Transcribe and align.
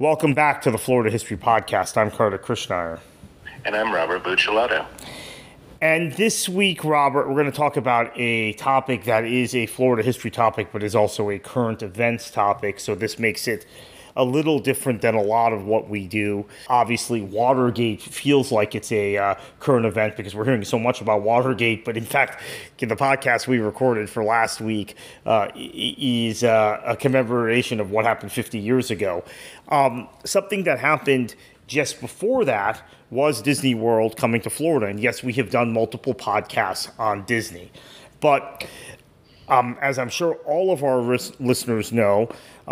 Welcome 0.00 0.32
back 0.32 0.62
to 0.62 0.70
the 0.70 0.78
Florida 0.78 1.10
History 1.10 1.36
Podcast. 1.36 1.98
I'm 1.98 2.10
Kartik 2.10 2.42
Krishnaiyer. 2.42 3.00
And 3.66 3.76
I'm 3.76 3.92
Robert 3.92 4.22
Buccellato. 4.22 4.86
And 5.82 6.12
this 6.14 6.48
week, 6.48 6.84
Robert, 6.84 7.28
we're 7.28 7.34
going 7.34 7.52
to 7.52 7.52
talk 7.52 7.76
about 7.76 8.10
a 8.16 8.54
topic 8.54 9.04
that 9.04 9.26
is 9.26 9.54
a 9.54 9.66
Florida 9.66 10.02
history 10.02 10.30
topic, 10.30 10.68
but 10.72 10.82
is 10.82 10.96
also 10.96 11.28
a 11.28 11.38
current 11.38 11.82
events 11.82 12.30
topic. 12.30 12.80
So 12.80 12.94
this 12.94 13.18
makes 13.18 13.46
it 13.46 13.66
a 14.16 14.24
little 14.24 14.58
different 14.58 15.02
than 15.02 15.14
a 15.14 15.22
lot 15.22 15.52
of 15.52 15.64
what 15.64 15.88
we 15.88 16.06
do. 16.06 16.46
Obviously, 16.68 17.22
Watergate 17.22 18.02
feels 18.02 18.52
like 18.52 18.74
it's 18.74 18.92
a 18.92 19.16
uh, 19.16 19.34
current 19.58 19.86
event 19.86 20.16
because 20.16 20.34
we're 20.34 20.44
hearing 20.44 20.64
so 20.64 20.78
much 20.78 21.00
about 21.00 21.22
Watergate. 21.22 21.84
But 21.84 21.96
in 21.96 22.04
fact, 22.04 22.42
the 22.78 22.86
podcast 22.96 23.46
we 23.46 23.58
recorded 23.58 24.08
for 24.10 24.24
last 24.24 24.60
week 24.60 24.96
uh, 25.26 25.48
is 25.54 26.44
uh, 26.44 26.80
a 26.84 26.96
commemoration 26.96 27.80
of 27.80 27.90
what 27.90 28.04
happened 28.04 28.32
50 28.32 28.58
years 28.58 28.90
ago. 28.90 29.24
Um, 29.68 30.08
something 30.24 30.64
that 30.64 30.78
happened 30.78 31.34
just 31.66 32.00
before 32.00 32.44
that 32.44 32.82
was 33.10 33.42
Disney 33.42 33.74
World 33.74 34.16
coming 34.16 34.40
to 34.42 34.50
Florida. 34.50 34.86
And 34.86 35.00
yes, 35.00 35.22
we 35.22 35.32
have 35.34 35.50
done 35.50 35.72
multiple 35.72 36.14
podcasts 36.14 36.90
on 36.98 37.24
Disney. 37.24 37.70
But 38.20 38.66
um, 39.48 39.76
as 39.80 39.98
I'm 39.98 40.08
sure 40.08 40.34
all 40.46 40.72
of 40.72 40.84
our 40.84 41.00
listeners 41.00 41.92
know, 41.92 42.28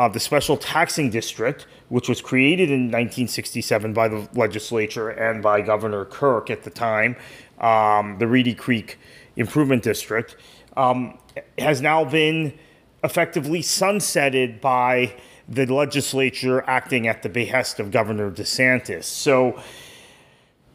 the 0.07 0.21
Special 0.21 0.57
Taxing 0.57 1.11
District, 1.11 1.67
which 1.89 2.09
was 2.09 2.21
created 2.21 2.71
in 2.71 2.83
1967 2.85 3.93
by 3.93 4.07
the 4.07 4.29
legislature 4.35 5.09
and 5.09 5.43
by 5.43 5.61
Governor 5.61 6.05
Kirk 6.05 6.51
at 6.51 6.63
the 6.63 6.71
time, 6.71 7.17
um, 7.59 8.19
the 8.19 8.29
Reedy 8.29 8.55
Creek 8.55 8.97
Improvement 9.35 9.83
District, 9.83 10.37
um, 10.77 11.19
has 11.59 11.81
now 11.81 12.05
been 12.05 12.57
effectively 13.03 13.61
sunsetted 13.61 14.61
by 14.61 15.15
the 15.49 15.67
legislature 15.67 16.63
acting 16.69 17.09
at 17.09 17.23
the 17.23 17.29
behest 17.29 17.81
of 17.81 17.91
Governor 17.91 18.31
DeSantis. 18.31 19.05
So, 19.05 19.61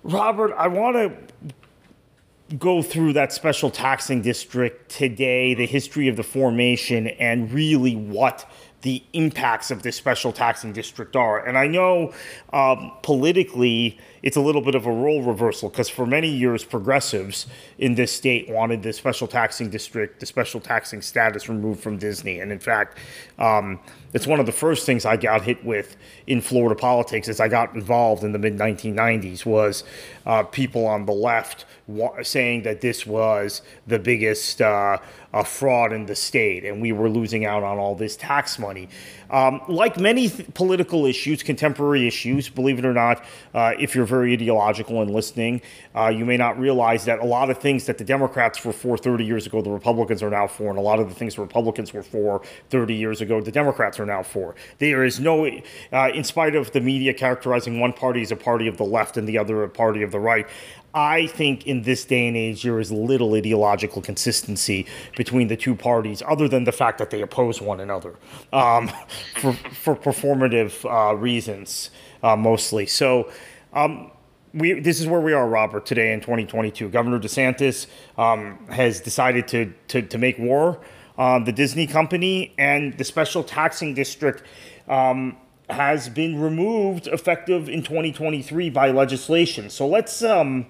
Robert, 0.04 0.54
I 0.58 0.68
want 0.68 0.96
to 0.98 2.56
go 2.58 2.82
through 2.82 3.14
that 3.14 3.32
special 3.32 3.70
taxing 3.70 4.22
district 4.22 4.92
today, 4.92 5.54
the 5.54 5.66
history 5.66 6.08
of 6.08 6.18
the 6.18 6.24
formation, 6.24 7.08
and 7.08 7.52
really 7.52 7.96
what 7.96 8.50
the 8.84 9.04
impacts 9.14 9.72
of 9.72 9.82
this 9.84 9.96
special 9.96 10.32
taxing 10.32 10.72
district 10.72 11.16
are. 11.16 11.46
And 11.46 11.58
I 11.58 11.68
know 11.68 12.14
um, 12.54 12.92
politically 13.02 13.98
it's 14.24 14.38
a 14.38 14.42
little 14.42 14.62
bit 14.62 14.74
of 14.74 14.86
a 14.86 14.92
role 14.92 15.22
reversal 15.22 15.70
because 15.70 15.90
for 15.90 16.06
many 16.06 16.30
years 16.30 16.64
progressives 16.64 17.46
in 17.78 17.96
this 17.96 18.12
state 18.12 18.50
wanted 18.50 18.82
the 18.82 18.94
special 18.94 19.28
taxing 19.28 19.70
district, 19.70 20.22
the 20.22 20.26
special 20.26 20.62
taxing 20.62 21.02
status 21.02 21.50
removed 21.50 21.82
from 21.82 21.98
Disney. 21.98 22.40
And 22.40 22.50
in 22.50 22.60
fact, 22.60 22.98
um, 23.38 23.82
it's 24.14 24.26
one 24.26 24.40
of 24.40 24.46
the 24.46 24.54
first 24.54 24.86
things 24.86 25.06
I 25.06 25.18
got 25.18 25.42
hit 25.42 25.66
with 25.66 25.98
in 26.26 26.40
Florida 26.40 26.80
politics 26.80 27.28
as 27.28 27.42
I 27.42 27.50
got 27.50 27.76
involved 27.76 28.24
in 28.24 28.32
the 28.32 28.40
mid 28.40 28.58
1990s 28.58 29.46
was 29.46 29.84
uh, 30.26 30.44
people 30.44 30.86
on 30.86 31.06
the 31.06 31.14
left 31.14 31.66
wa- 31.88 32.22
saying 32.22 32.64
that 32.64 32.80
this 32.80 33.06
was 33.06 33.62
the 33.88 34.00
biggest 34.00 34.62
uh, 34.62 35.00
uh, 35.34 35.44
fraud 35.44 35.92
in 35.92 36.06
the 36.06 36.16
state 36.16 36.64
and 36.64 36.82
we 36.82 36.94
were 36.94 37.10
losing 37.10 37.44
out 37.46 37.64
on 37.64 37.78
all 37.78 37.96
this 37.96 38.16
tax 38.16 38.58
money. 38.58 38.88
Um, 39.34 39.62
like 39.68 40.00
many 40.00 40.30
th- 40.30 40.54
political 40.54 41.08
issues, 41.08 41.42
contemporary 41.42 42.08
issues, 42.08 42.50
believe 42.50 42.78
it 42.78 42.86
or 42.86 42.94
not, 42.94 43.26
uh, 43.56 43.74
if 43.80 43.96
you're 43.96 44.06
very 44.06 44.34
ideological 44.34 45.02
and 45.02 45.10
listening, 45.10 45.64
uh, 45.96 46.10
you 46.10 46.24
may 46.24 46.38
not 46.38 46.60
realize 46.60 47.06
that 47.06 47.18
a 47.18 47.26
lot 47.26 47.50
of 47.50 47.58
things 47.58 47.88
that 47.88 47.98
the 47.98 48.04
Democrats 48.04 48.64
were 48.64 48.72
for 48.72 48.96
30 48.96 49.26
years 49.26 49.48
ago, 49.48 49.60
the 49.64 49.72
Republicans 49.72 50.22
are 50.22 50.30
now 50.30 50.46
for, 50.46 50.70
and 50.70 50.78
a 50.78 50.82
lot 50.82 51.00
of 51.00 51.10
the 51.10 51.16
things 51.16 51.34
the 51.34 51.42
Republicans 51.42 51.92
were 51.94 52.04
for 52.04 52.44
30 52.70 52.94
years 52.94 53.22
ago, 53.22 53.42
the 53.42 53.52
Democrats 53.52 54.00
are 54.00 54.06
now 54.06 54.22
for. 54.22 54.54
There 54.78 55.04
is 55.04 55.20
no, 55.20 55.48
uh, 55.92 56.10
in 56.14 56.24
spite 56.24 56.54
of 56.54 56.72
the 56.72 56.80
media 56.80 57.12
characterizing 57.12 57.80
one 57.80 57.94
party 57.94 58.22
as 58.22 58.32
a 58.32 58.36
party 58.36 58.68
of 58.68 58.78
the 58.78 58.86
left 58.86 59.18
and 59.18 59.28
the 59.28 59.40
other 59.40 59.64
a 59.64 59.70
party 59.70 60.04
of 60.04 60.12
the 60.12 60.20
right, 60.20 60.48
I 60.94 61.26
think 61.26 61.66
in 61.66 61.82
this 61.82 62.06
day 62.06 62.28
and 62.28 62.38
age, 62.38 62.64
there 62.64 62.80
is 62.80 62.92
little 62.92 63.34
ideological 63.34 64.02
consistency 64.02 64.86
between 65.18 65.48
the 65.48 65.58
two 65.58 65.76
parties, 65.76 66.22
other 66.28 66.48
than 66.48 66.66
the 66.66 66.72
fact 66.72 67.00
that 67.00 67.10
they 67.10 67.22
oppose 67.22 67.62
one 67.62 67.80
another 67.80 68.16
um, 68.52 68.92
for, 69.36 69.54
for 69.54 69.96
performative 69.96 70.86
uh, 70.86 71.16
reasons, 71.16 71.90
uh, 72.22 72.36
mostly. 72.36 72.86
So, 72.86 73.32
um, 73.74 74.12
we, 74.54 74.80
this 74.80 75.00
is 75.00 75.08
where 75.08 75.20
we 75.20 75.34
are, 75.34 75.48
Robert, 75.48 75.86
today 75.86 76.14
in 76.14 76.22
2022. 76.22 76.90
Governor 76.90 77.20
DeSantis 77.20 77.88
um, 78.20 78.68
has 78.68 79.02
decided 79.02 79.48
to, 79.48 79.74
to, 79.88 80.04
to 80.04 80.18
make 80.20 80.38
war 80.38 80.80
on 81.18 81.44
the 81.44 81.52
Disney 81.52 81.88
company, 81.88 82.54
and 82.58 82.96
the 82.98 83.04
special 83.04 83.44
taxing 83.44 83.96
district 83.96 84.44
um, 84.88 85.38
has 85.74 86.10
been 86.10 86.40
removed 86.40 87.08
effective 87.08 87.68
in 87.68 87.84
2023 87.84 88.70
by 88.70 88.92
legislation. 88.92 89.70
So 89.70 89.88
let's 89.88 90.24
um, 90.24 90.68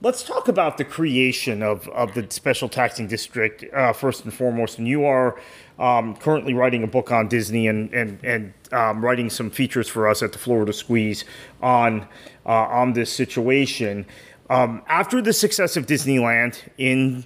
let's 0.00 0.22
talk 0.22 0.48
about 0.48 0.78
the 0.78 0.84
creation 0.84 1.62
of, 1.62 1.88
of 1.88 2.14
the 2.14 2.26
special 2.30 2.68
taxing 2.68 3.06
district 3.06 3.64
uh, 3.74 3.92
first 3.92 4.24
and 4.24 4.32
foremost. 4.32 4.78
And 4.78 4.86
you 4.86 5.04
are 5.04 5.38
um, 5.78 6.16
currently 6.16 6.54
writing 6.54 6.82
a 6.82 6.86
book 6.86 7.10
on 7.12 7.28
Disney 7.28 7.66
and 7.66 7.92
and 7.92 8.18
and 8.24 8.54
um, 8.72 9.04
writing 9.04 9.30
some 9.30 9.50
features 9.50 9.88
for 9.88 10.08
us 10.08 10.22
at 10.22 10.32
the 10.32 10.38
Florida 10.38 10.72
Squeeze 10.72 11.24
on 11.62 12.02
uh, 12.46 12.50
on 12.50 12.92
this 12.92 13.12
situation. 13.12 14.06
Um, 14.50 14.82
after 14.88 15.20
the 15.20 15.32
success 15.32 15.76
of 15.76 15.86
Disneyland 15.86 16.58
in 16.78 17.24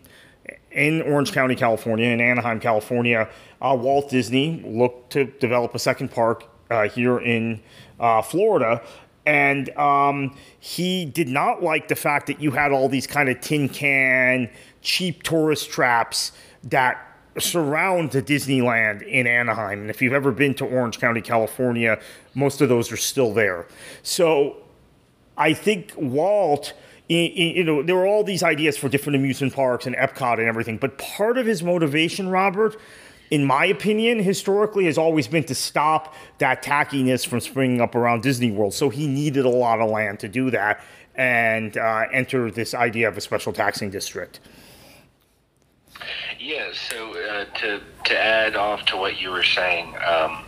in 0.71 1.03
Orange 1.03 1.33
County, 1.33 1.55
California, 1.55 2.07
in 2.07 2.21
Anaheim, 2.21 2.59
California, 2.59 3.29
uh, 3.61 3.77
Walt 3.79 4.11
Disney 4.11 4.63
looked 4.67 5.13
to 5.13 5.25
develop 5.25 5.75
a 5.75 5.79
second 5.79 6.11
park 6.11 6.45
uh, 6.73 6.89
here 6.89 7.19
in 7.19 7.61
uh, 8.01 8.23
Florida. 8.23 8.83
And 9.25 9.69
um, 9.77 10.37
he 10.59 11.05
did 11.05 11.29
not 11.29 11.63
like 11.63 11.89
the 11.89 11.95
fact 11.95 12.27
that 12.27 12.41
you 12.41 12.51
had 12.51 12.73
all 12.73 12.89
these 12.89 13.07
kind 13.07 13.29
of 13.29 13.41
tin 13.41 13.69
can, 13.69 14.51
cheap 14.81 15.23
tourist 15.23 15.71
traps 15.71 16.33
that 16.65 17.07
surround 17.39 18.11
the 18.11 18.23
Disneyland 18.23 19.03
in 19.03 19.27
Anaheim. 19.27 19.83
And 19.83 19.91
if 19.91 20.03
you've 20.03 20.13
ever 20.13 20.33
been 20.33 20.55
to 20.55 20.65
Orange 20.65 20.99
County, 20.99 21.21
California, 21.21 22.01
most 22.35 22.61
of 22.61 22.69
those 22.69 22.91
are 22.91 22.97
still 22.97 23.33
there. 23.33 23.67
So 24.03 24.57
I 25.37 25.55
think 25.55 25.93
Walt 25.97 26.75
you 27.09 27.65
know, 27.65 27.83
there 27.83 27.95
were 27.95 28.07
all 28.07 28.25
these 28.25 28.43
ideas 28.43 28.79
for 28.79 28.89
different 28.89 29.17
amusement 29.17 29.53
parks 29.53 29.87
and 29.87 29.95
Epcot 29.97 30.39
and 30.39 30.49
everything, 30.49 30.79
but 30.79 30.97
part 30.97 31.37
of 31.37 31.45
his 31.45 31.63
motivation, 31.63 32.29
Robert, 32.29 32.77
in 33.33 33.47
my 33.47 33.65
opinion, 33.65 34.19
historically 34.19 34.85
has 34.85 34.99
always 34.99 35.27
been 35.27 35.43
to 35.45 35.55
stop 35.55 36.15
that 36.37 36.63
tackiness 36.63 37.27
from 37.27 37.41
springing 37.41 37.81
up 37.81 37.95
around 37.95 38.23
Disney 38.23 38.51
World. 38.51 38.75
So 38.75 38.91
he 38.91 39.07
needed 39.07 39.47
a 39.47 39.49
lot 39.49 39.81
of 39.81 39.89
land 39.89 40.21
to 40.21 40.29
do 40.29 40.51
that 40.51 40.85
and 41.15 41.75
uh, 41.79 42.05
enter 42.13 42.51
this 42.51 42.75
idea 42.75 43.09
of 43.09 43.17
a 43.17 43.23
special 43.23 43.55
taxing 43.55 43.89
district. 43.89 44.41
Yeah, 46.39 46.73
so 46.75 47.19
uh, 47.19 47.47
to, 47.61 47.81
to 48.05 48.19
add 48.19 48.55
off 48.55 48.85
to 48.87 48.99
what 48.99 49.19
you 49.19 49.31
were 49.31 49.45
saying, 49.45 49.95
um, 50.07 50.45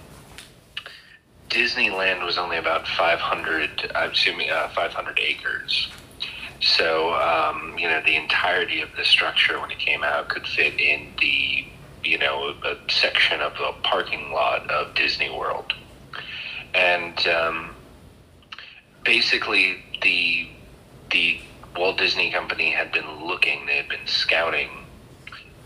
Disneyland 1.48 2.22
was 2.22 2.36
only 2.36 2.58
about 2.58 2.86
500, 2.86 3.92
I'm 3.94 4.10
assuming 4.10 4.50
uh, 4.50 4.68
500 4.74 5.18
acres. 5.18 5.90
So, 6.60 7.14
um, 7.14 7.78
you 7.78 7.88
know, 7.88 8.02
the 8.04 8.16
entirety 8.16 8.82
of 8.82 8.90
the 8.94 9.06
structure 9.06 9.58
when 9.58 9.70
it 9.70 9.78
came 9.78 10.04
out 10.04 10.28
could 10.28 10.46
fit 10.46 10.78
in 10.78 11.08
the, 11.18 11.64
you 12.04 12.18
know, 12.18 12.54
a 12.64 12.76
section 12.90 13.40
of 13.40 13.52
a 13.54 13.72
parking 13.82 14.32
lot 14.32 14.70
of 14.70 14.94
Disney 14.94 15.30
World. 15.30 15.72
And 16.74 17.26
um, 17.28 17.70
basically, 19.04 19.82
the 20.02 20.48
the 21.10 21.40
Walt 21.76 21.98
Disney 21.98 22.30
Company 22.30 22.70
had 22.70 22.92
been 22.92 23.24
looking, 23.24 23.66
they 23.66 23.76
had 23.76 23.88
been 23.88 24.06
scouting 24.06 24.70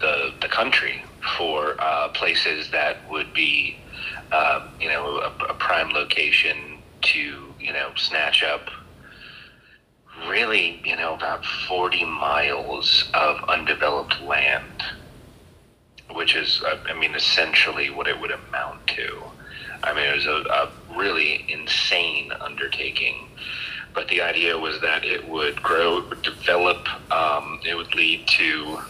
the 0.00 0.32
the 0.40 0.48
country 0.48 1.02
for 1.36 1.76
uh, 1.80 2.08
places 2.10 2.70
that 2.70 2.96
would 3.10 3.32
be, 3.32 3.76
uh, 4.32 4.68
you 4.80 4.88
know, 4.88 5.18
a, 5.18 5.44
a 5.44 5.54
prime 5.54 5.90
location 5.90 6.78
to, 7.00 7.54
you 7.60 7.72
know, 7.72 7.90
snatch 7.96 8.42
up 8.42 8.70
really, 10.26 10.80
you 10.84 10.96
know, 10.96 11.14
about 11.14 11.44
40 11.68 12.04
miles 12.04 13.08
of 13.14 13.48
undeveloped 13.48 14.20
land, 14.22 14.82
which 16.18 16.34
is, 16.34 16.60
uh, 16.66 16.76
I 16.86 16.98
mean, 16.98 17.14
essentially 17.14 17.90
what 17.90 18.08
it 18.08 18.20
would 18.20 18.32
amount 18.32 18.84
to. 18.88 19.22
I 19.84 19.94
mean, 19.94 20.04
it 20.04 20.16
was 20.16 20.26
a, 20.26 20.38
a 20.50 20.70
really 20.98 21.46
insane 21.48 22.32
undertaking. 22.40 23.28
But 23.94 24.08
the 24.08 24.20
idea 24.20 24.58
was 24.58 24.80
that 24.80 25.04
it 25.04 25.28
would 25.28 25.62
grow, 25.62 25.98
it 25.98 26.08
would 26.08 26.22
develop, 26.22 26.88
um, 27.12 27.60
it 27.64 27.76
would 27.76 27.94
lead 27.94 28.26
to 28.26 28.80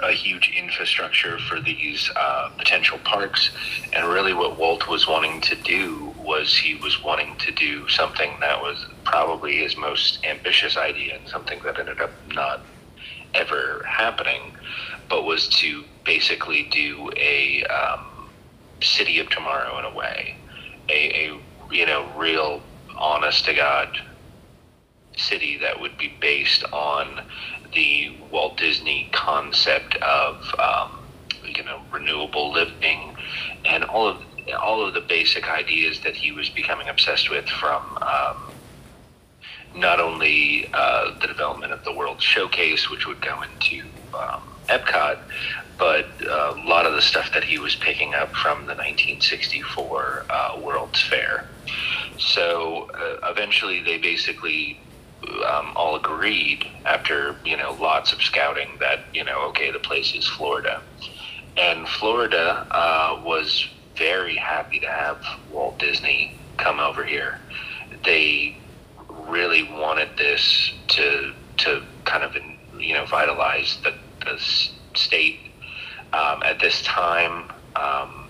a 0.00 0.10
huge 0.10 0.52
infrastructure 0.56 1.38
for 1.38 1.60
these 1.60 2.10
uh, 2.16 2.50
potential 2.58 2.98
parks. 3.04 3.52
And 3.92 4.08
really, 4.08 4.34
what 4.34 4.58
Walt 4.58 4.88
was 4.88 5.06
wanting 5.06 5.40
to 5.42 5.54
do 5.54 6.12
was 6.18 6.56
he 6.56 6.74
was 6.74 7.00
wanting 7.00 7.36
to 7.38 7.52
do 7.52 7.88
something 7.88 8.32
that 8.40 8.60
was 8.60 8.86
probably 9.04 9.58
his 9.58 9.76
most 9.76 10.18
ambitious 10.24 10.76
idea 10.76 11.16
and 11.16 11.28
something 11.28 11.60
that 11.62 11.78
ended 11.78 12.00
up 12.00 12.10
not 12.34 12.62
ever 13.34 13.84
happening, 13.88 14.42
but 15.08 15.22
was 15.24 15.48
to 15.48 15.84
basically 16.04 16.64
do 16.70 17.10
a 17.16 17.64
um, 17.64 18.28
city 18.80 19.18
of 19.18 19.28
tomorrow 19.30 19.78
in 19.78 19.84
a 19.84 19.94
way, 19.94 20.36
a, 20.88 21.28
a 21.28 21.40
you 21.70 21.86
know, 21.86 22.06
real 22.16 22.62
honest 22.96 23.44
to 23.46 23.54
God 23.54 23.98
city 25.16 25.58
that 25.58 25.80
would 25.80 25.96
be 25.98 26.12
based 26.20 26.64
on 26.72 27.22
the 27.74 28.12
Walt 28.30 28.56
Disney 28.56 29.08
concept 29.12 29.96
of, 29.96 30.54
um, 30.58 30.98
you 31.44 31.62
know, 31.64 31.82
renewable 31.92 32.52
living 32.52 33.16
and 33.64 33.84
all 33.84 34.08
of 34.08 34.22
all 34.60 34.84
of 34.84 34.92
the 34.92 35.00
basic 35.00 35.48
ideas 35.48 36.00
that 36.00 36.16
he 36.16 36.32
was 36.32 36.48
becoming 36.48 36.88
obsessed 36.88 37.30
with 37.30 37.48
from 37.48 37.96
um, 38.02 38.36
not 39.74 40.00
only 40.00 40.68
uh, 40.74 41.16
the 41.20 41.28
development 41.28 41.72
of 41.72 41.84
the 41.84 41.92
World 41.92 42.20
Showcase, 42.20 42.90
which 42.90 43.06
would 43.06 43.20
go 43.20 43.42
into 43.42 43.84
um, 44.14 44.42
Epcot, 44.68 45.18
but 45.78 46.06
uh, 46.22 46.54
a 46.56 46.64
lot 46.66 46.86
of 46.86 46.92
the 46.94 47.02
stuff 47.02 47.32
that 47.34 47.44
he 47.44 47.58
was 47.58 47.74
picking 47.76 48.14
up 48.14 48.32
from 48.34 48.60
the 48.60 48.74
1964 48.74 50.26
uh, 50.30 50.60
World's 50.62 51.02
Fair. 51.02 51.48
So 52.18 52.90
uh, 52.94 53.30
eventually, 53.30 53.82
they 53.82 53.98
basically 53.98 54.78
um, 55.46 55.72
all 55.76 55.96
agreed 55.96 56.66
after 56.84 57.36
you 57.44 57.56
know 57.56 57.76
lots 57.80 58.12
of 58.12 58.22
scouting 58.22 58.70
that 58.80 59.00
you 59.12 59.24
know 59.24 59.48
okay, 59.48 59.70
the 59.70 59.78
place 59.78 60.14
is 60.14 60.26
Florida, 60.26 60.82
and 61.56 61.88
Florida 61.88 62.66
uh, 62.70 63.20
was 63.24 63.68
very 63.96 64.36
happy 64.36 64.80
to 64.80 64.88
have 64.88 65.24
Walt 65.50 65.78
Disney 65.78 66.36
come 66.58 66.80
over 66.80 67.04
here. 67.04 67.40
They 68.04 68.56
really 69.08 69.64
wanted 69.64 70.16
this 70.16 70.72
to 70.88 71.32
to 71.58 71.82
kind 72.04 72.24
of 72.24 72.36
you 72.78 72.94
know 72.94 73.04
vitalize 73.06 73.78
the, 73.82 73.94
the 74.24 74.38
state. 74.94 75.40
Um, 76.12 76.42
at 76.42 76.60
this 76.60 76.82
time, 76.82 77.50
um, 77.74 78.22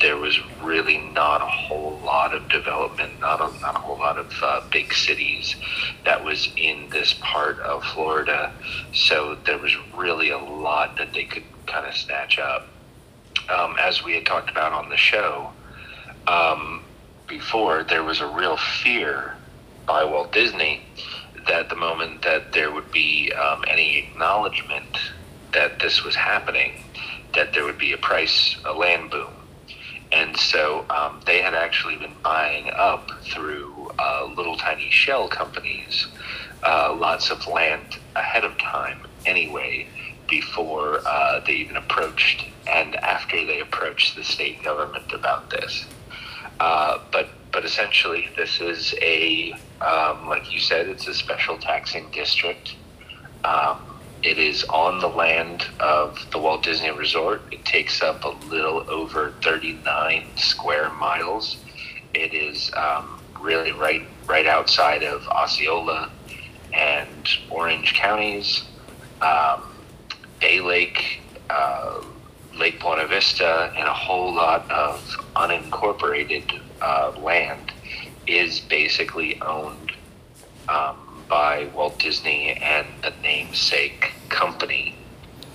there 0.00 0.16
was 0.16 0.38
really 0.62 0.98
not 0.98 1.40
a 1.40 1.46
whole 1.46 1.98
lot 2.04 2.34
of 2.34 2.48
development, 2.48 3.20
not 3.20 3.40
a, 3.40 3.60
not 3.60 3.76
a 3.76 3.78
whole 3.78 3.98
lot 3.98 4.18
of 4.18 4.32
uh, 4.42 4.60
big 4.70 4.92
cities 4.92 5.54
that 6.04 6.24
was 6.24 6.48
in 6.56 6.88
this 6.90 7.14
part 7.20 7.60
of 7.60 7.84
Florida. 7.84 8.52
So 8.92 9.36
there 9.46 9.58
was 9.58 9.74
really 9.96 10.30
a 10.30 10.38
lot 10.38 10.96
that 10.98 11.12
they 11.12 11.24
could 11.24 11.44
kind 11.66 11.86
of 11.86 11.94
snatch 11.94 12.38
up. 12.38 12.66
Um, 13.48 13.76
as 13.80 14.04
we 14.04 14.14
had 14.14 14.26
talked 14.26 14.50
about 14.50 14.72
on 14.72 14.88
the 14.88 14.96
show 14.96 15.52
um, 16.26 16.82
before, 17.28 17.84
there 17.84 18.02
was 18.02 18.20
a 18.20 18.26
real 18.26 18.56
fear 18.56 19.36
by 19.86 20.04
Walt 20.04 20.32
Disney 20.32 20.82
that 21.46 21.68
the 21.68 21.76
moment 21.76 22.22
that 22.22 22.52
there 22.52 22.72
would 22.72 22.90
be 22.92 23.32
um, 23.32 23.64
any 23.68 23.98
acknowledgement 23.98 24.96
that 25.52 25.78
this 25.78 26.04
was 26.04 26.14
happening, 26.14 26.84
that 27.34 27.52
there 27.52 27.64
would 27.64 27.78
be 27.78 27.92
a 27.92 27.98
price, 27.98 28.56
a 28.64 28.72
land 28.72 29.10
boom. 29.10 29.32
And 30.10 30.36
so 30.36 30.84
um, 30.90 31.20
they 31.24 31.40
had 31.40 31.54
actually 31.54 31.96
been 31.96 32.14
buying 32.22 32.70
up 32.74 33.10
through 33.22 33.90
uh, 33.98 34.30
little 34.36 34.56
tiny 34.56 34.90
shell 34.90 35.26
companies 35.28 36.06
uh, 36.62 36.94
lots 36.98 37.30
of 37.30 37.46
land 37.46 37.98
ahead 38.14 38.44
of 38.44 38.56
time 38.58 39.00
anyway, 39.26 39.86
before 40.28 41.00
uh, 41.06 41.40
they 41.46 41.54
even 41.54 41.76
approached 41.76 42.44
and 42.66 42.94
after 42.96 43.44
they 43.44 43.60
approached 43.60 44.16
the 44.16 44.22
state 44.22 44.62
government 44.62 45.12
about 45.12 45.50
this. 45.50 45.84
Uh, 46.60 46.98
but 47.10 47.28
but 47.52 47.64
essentially, 47.66 48.28
this 48.36 48.60
is 48.60 48.94
a 49.02 49.52
um, 49.80 50.28
like 50.28 50.52
you 50.52 50.60
said, 50.60 50.88
it's 50.88 51.06
a 51.08 51.14
special 51.14 51.58
taxing 51.58 52.10
district. 52.12 52.76
Um, 53.44 53.91
it 54.22 54.38
is 54.38 54.64
on 54.64 55.00
the 55.00 55.08
land 55.08 55.66
of 55.80 56.18
the 56.30 56.38
Walt 56.38 56.62
Disney 56.62 56.90
Resort. 56.90 57.42
It 57.50 57.64
takes 57.64 58.02
up 58.02 58.24
a 58.24 58.28
little 58.46 58.88
over 58.88 59.32
39 59.42 60.26
square 60.36 60.90
miles. 60.90 61.56
It 62.14 62.32
is 62.32 62.72
um, 62.74 63.20
really 63.40 63.72
right 63.72 64.06
right 64.26 64.46
outside 64.46 65.02
of 65.02 65.26
Osceola 65.28 66.10
and 66.72 67.28
Orange 67.50 67.94
counties. 67.94 68.64
Um, 69.20 69.62
Bay 70.40 70.60
Lake, 70.60 71.20
uh, 71.50 72.02
Lake 72.54 72.80
Buena 72.80 73.06
Vista, 73.06 73.72
and 73.76 73.86
a 73.86 73.92
whole 73.92 74.32
lot 74.32 74.68
of 74.70 75.00
unincorporated 75.36 76.60
uh, 76.80 77.12
land 77.20 77.72
is 78.26 78.60
basically 78.60 79.40
owned 79.40 79.92
um, 80.68 80.96
by 81.32 81.66
Walt 81.74 81.98
Disney 81.98 82.50
and 82.50 82.86
the 83.02 83.10
namesake 83.22 84.12
company. 84.28 84.94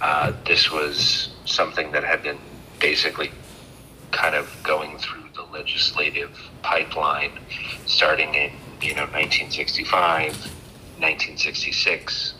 Uh, 0.01 0.33
this 0.43 0.71
was 0.71 1.29
something 1.45 1.91
that 1.91 2.03
had 2.03 2.23
been 2.23 2.39
basically 2.79 3.29
kind 4.09 4.33
of 4.33 4.51
going 4.63 4.97
through 4.97 5.25
the 5.35 5.43
legislative 5.55 6.35
pipeline 6.63 7.37
starting 7.85 8.33
in 8.33 8.51
you 8.81 8.95
know 8.95 9.05
1965 9.13 10.31
1966 10.97 12.33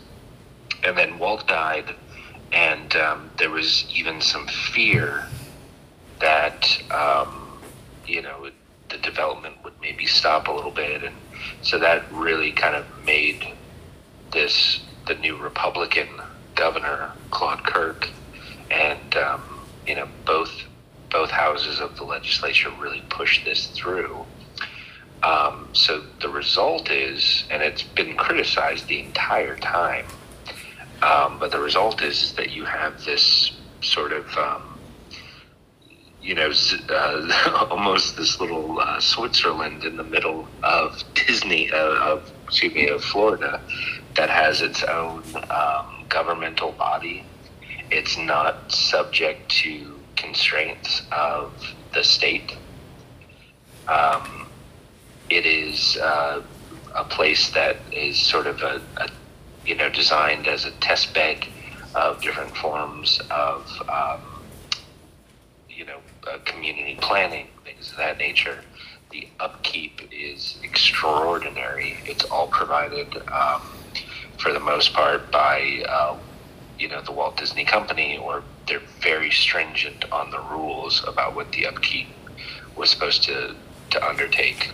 and 0.82 0.98
then 0.98 1.16
Walt 1.20 1.46
died 1.46 1.94
and 2.52 2.96
um, 2.96 3.30
there 3.38 3.50
was 3.50 3.86
even 3.94 4.20
some 4.20 4.48
fear 4.48 5.28
that 6.18 6.66
um, 6.90 7.60
you 8.04 8.20
know 8.20 8.50
the 8.88 8.98
development 8.98 9.54
would 9.64 9.74
maybe 9.80 10.06
stop 10.06 10.48
a 10.48 10.52
little 10.52 10.70
bit, 10.70 11.02
and 11.02 11.14
so 11.62 11.78
that 11.78 12.10
really 12.12 12.52
kind 12.52 12.74
of 12.74 12.84
made 13.04 13.46
this 14.32 14.80
the 15.06 15.14
new 15.14 15.36
Republican 15.36 16.08
governor 16.54 17.12
Claude 17.30 17.64
Kirk, 17.64 18.08
and 18.70 19.16
um, 19.16 19.42
you 19.86 19.94
know 19.94 20.08
both 20.24 20.62
both 21.10 21.30
houses 21.30 21.80
of 21.80 21.96
the 21.96 22.04
legislature 22.04 22.70
really 22.78 23.02
pushed 23.08 23.44
this 23.44 23.68
through. 23.68 24.24
Um, 25.22 25.68
so 25.72 26.04
the 26.20 26.28
result 26.28 26.90
is, 26.90 27.44
and 27.50 27.62
it's 27.62 27.82
been 27.82 28.16
criticized 28.16 28.86
the 28.86 29.00
entire 29.00 29.56
time, 29.56 30.06
um, 31.02 31.38
but 31.38 31.50
the 31.50 31.60
result 31.60 32.02
is 32.02 32.32
that 32.34 32.50
you 32.50 32.64
have 32.64 33.04
this 33.04 33.52
sort 33.80 34.12
of 34.12 34.26
um, 34.36 34.67
you 36.28 36.34
know, 36.34 36.52
uh, 36.90 37.66
almost 37.70 38.18
this 38.18 38.38
little 38.38 38.78
uh, 38.80 39.00
Switzerland 39.00 39.82
in 39.84 39.96
the 39.96 40.04
middle 40.04 40.46
of 40.62 41.02
Disney, 41.14 41.72
uh, 41.72 42.12
of 42.12 42.30
excuse 42.46 42.74
me, 42.74 42.86
of 42.88 43.02
Florida, 43.02 43.62
that 44.14 44.28
has 44.28 44.60
its 44.60 44.82
own 44.82 45.22
um, 45.48 46.04
governmental 46.10 46.72
body. 46.72 47.24
It's 47.90 48.18
not 48.18 48.70
subject 48.70 49.50
to 49.62 49.98
constraints 50.16 51.00
of 51.12 51.50
the 51.94 52.04
state. 52.04 52.58
Um, 53.88 54.48
it 55.30 55.46
is 55.46 55.96
uh, 55.96 56.42
a 56.94 57.04
place 57.04 57.48
that 57.52 57.76
is 57.90 58.18
sort 58.18 58.46
of 58.46 58.60
a, 58.60 58.82
a, 58.98 59.08
you 59.64 59.76
know, 59.76 59.88
designed 59.88 60.46
as 60.46 60.66
a 60.66 60.72
test 60.72 61.14
bed 61.14 61.46
of 61.94 62.20
different 62.20 62.54
forms 62.54 63.18
of 63.30 63.66
um, 63.88 64.27
uh, 66.28 66.38
community 66.44 66.98
planning, 67.00 67.46
things 67.64 67.90
of 67.90 67.96
that 67.96 68.18
nature. 68.18 68.58
The 69.10 69.28
upkeep 69.40 70.02
is 70.12 70.58
extraordinary. 70.62 71.96
It's 72.04 72.24
all 72.24 72.48
provided 72.48 73.16
um, 73.28 73.62
for 74.38 74.52
the 74.52 74.60
most 74.60 74.92
part 74.92 75.30
by, 75.30 75.84
uh, 75.88 76.16
you 76.78 76.88
know, 76.88 77.00
the 77.02 77.12
Walt 77.12 77.36
Disney 77.36 77.64
Company, 77.64 78.18
or 78.18 78.42
they're 78.66 78.82
very 79.00 79.30
stringent 79.30 80.04
on 80.12 80.30
the 80.30 80.40
rules 80.40 81.02
about 81.06 81.34
what 81.34 81.50
the 81.52 81.66
upkeep 81.66 82.08
was 82.76 82.90
supposed 82.90 83.22
to, 83.24 83.54
to 83.90 84.06
undertake. 84.06 84.72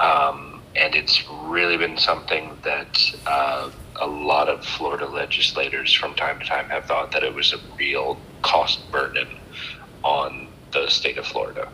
Um, 0.00 0.60
and 0.74 0.94
it's 0.94 1.22
really 1.30 1.76
been 1.76 1.96
something 1.96 2.56
that 2.62 3.00
uh, 3.26 3.70
a 3.96 4.06
lot 4.06 4.48
of 4.48 4.64
Florida 4.64 5.06
legislators 5.06 5.92
from 5.92 6.14
time 6.14 6.38
to 6.40 6.46
time 6.46 6.68
have 6.68 6.84
thought 6.84 7.12
that 7.12 7.24
it 7.24 7.34
was 7.34 7.52
a 7.52 7.58
real 7.76 8.18
cost 8.42 8.90
burden 8.92 9.28
on 10.04 10.47
the 10.72 10.88
state 10.88 11.18
of 11.18 11.26
Florida. 11.26 11.68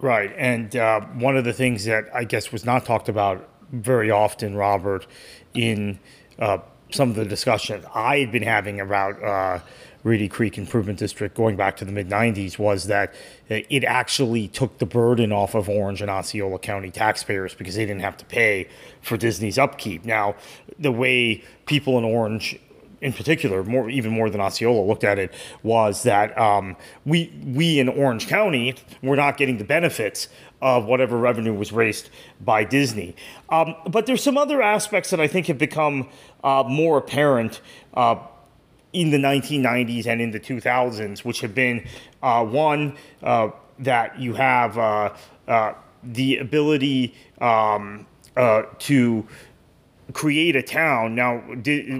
Right. 0.00 0.32
And 0.36 0.74
uh, 0.76 1.00
one 1.00 1.36
of 1.36 1.44
the 1.44 1.52
things 1.52 1.84
that 1.84 2.14
I 2.14 2.24
guess 2.24 2.52
was 2.52 2.64
not 2.64 2.84
talked 2.84 3.08
about 3.08 3.48
very 3.72 4.10
often, 4.10 4.54
Robert, 4.54 5.06
in 5.54 5.98
uh, 6.38 6.58
some 6.90 7.10
of 7.10 7.16
the 7.16 7.24
discussions 7.24 7.84
I 7.94 8.18
had 8.18 8.32
been 8.32 8.42
having 8.42 8.80
about 8.80 9.22
uh, 9.22 9.60
Reedy 10.04 10.28
Creek 10.28 10.56
Improvement 10.56 10.98
District 10.98 11.34
going 11.34 11.56
back 11.56 11.76
to 11.78 11.84
the 11.84 11.92
mid 11.92 12.08
90s 12.08 12.58
was 12.58 12.86
that 12.86 13.14
it 13.48 13.84
actually 13.84 14.48
took 14.48 14.78
the 14.78 14.86
burden 14.86 15.32
off 15.32 15.54
of 15.54 15.68
Orange 15.68 16.00
and 16.00 16.10
Osceola 16.10 16.58
County 16.58 16.90
taxpayers 16.90 17.54
because 17.54 17.74
they 17.74 17.84
didn't 17.84 18.02
have 18.02 18.16
to 18.18 18.24
pay 18.24 18.68
for 19.02 19.16
Disney's 19.16 19.58
upkeep. 19.58 20.04
Now, 20.04 20.36
the 20.78 20.92
way 20.92 21.42
people 21.66 21.98
in 21.98 22.04
Orange 22.04 22.58
in 23.00 23.12
particular, 23.12 23.62
more 23.62 23.88
even 23.88 24.12
more 24.12 24.30
than 24.30 24.40
Osceola 24.40 24.84
looked 24.84 25.04
at 25.04 25.18
it, 25.18 25.32
was 25.62 26.02
that 26.02 26.36
um, 26.38 26.76
we 27.04 27.32
we 27.44 27.78
in 27.78 27.88
Orange 27.88 28.26
County 28.26 28.74
were 29.02 29.16
not 29.16 29.36
getting 29.36 29.58
the 29.58 29.64
benefits 29.64 30.28
of 30.60 30.84
whatever 30.86 31.16
revenue 31.16 31.54
was 31.54 31.72
raised 31.72 32.10
by 32.40 32.64
Disney. 32.64 33.14
Um, 33.48 33.76
but 33.88 34.06
there's 34.06 34.22
some 34.22 34.36
other 34.36 34.60
aspects 34.60 35.10
that 35.10 35.20
I 35.20 35.28
think 35.28 35.46
have 35.46 35.58
become 35.58 36.08
uh, 36.42 36.64
more 36.66 36.98
apparent. 36.98 37.60
Uh, 37.94 38.16
in 38.92 39.10
the 39.10 39.18
1990s 39.18 40.06
and 40.06 40.20
in 40.20 40.30
the 40.30 40.40
2000s, 40.40 41.24
which 41.24 41.40
have 41.40 41.54
been 41.54 41.86
uh, 42.22 42.44
one 42.44 42.96
uh, 43.22 43.50
that 43.78 44.18
you 44.18 44.34
have 44.34 44.78
uh, 44.78 45.14
uh, 45.46 45.74
the 46.02 46.38
ability 46.38 47.14
um, 47.40 48.06
to 48.78 49.26
create 50.12 50.56
a 50.56 50.62
town. 50.62 51.14
Now, 51.14 51.42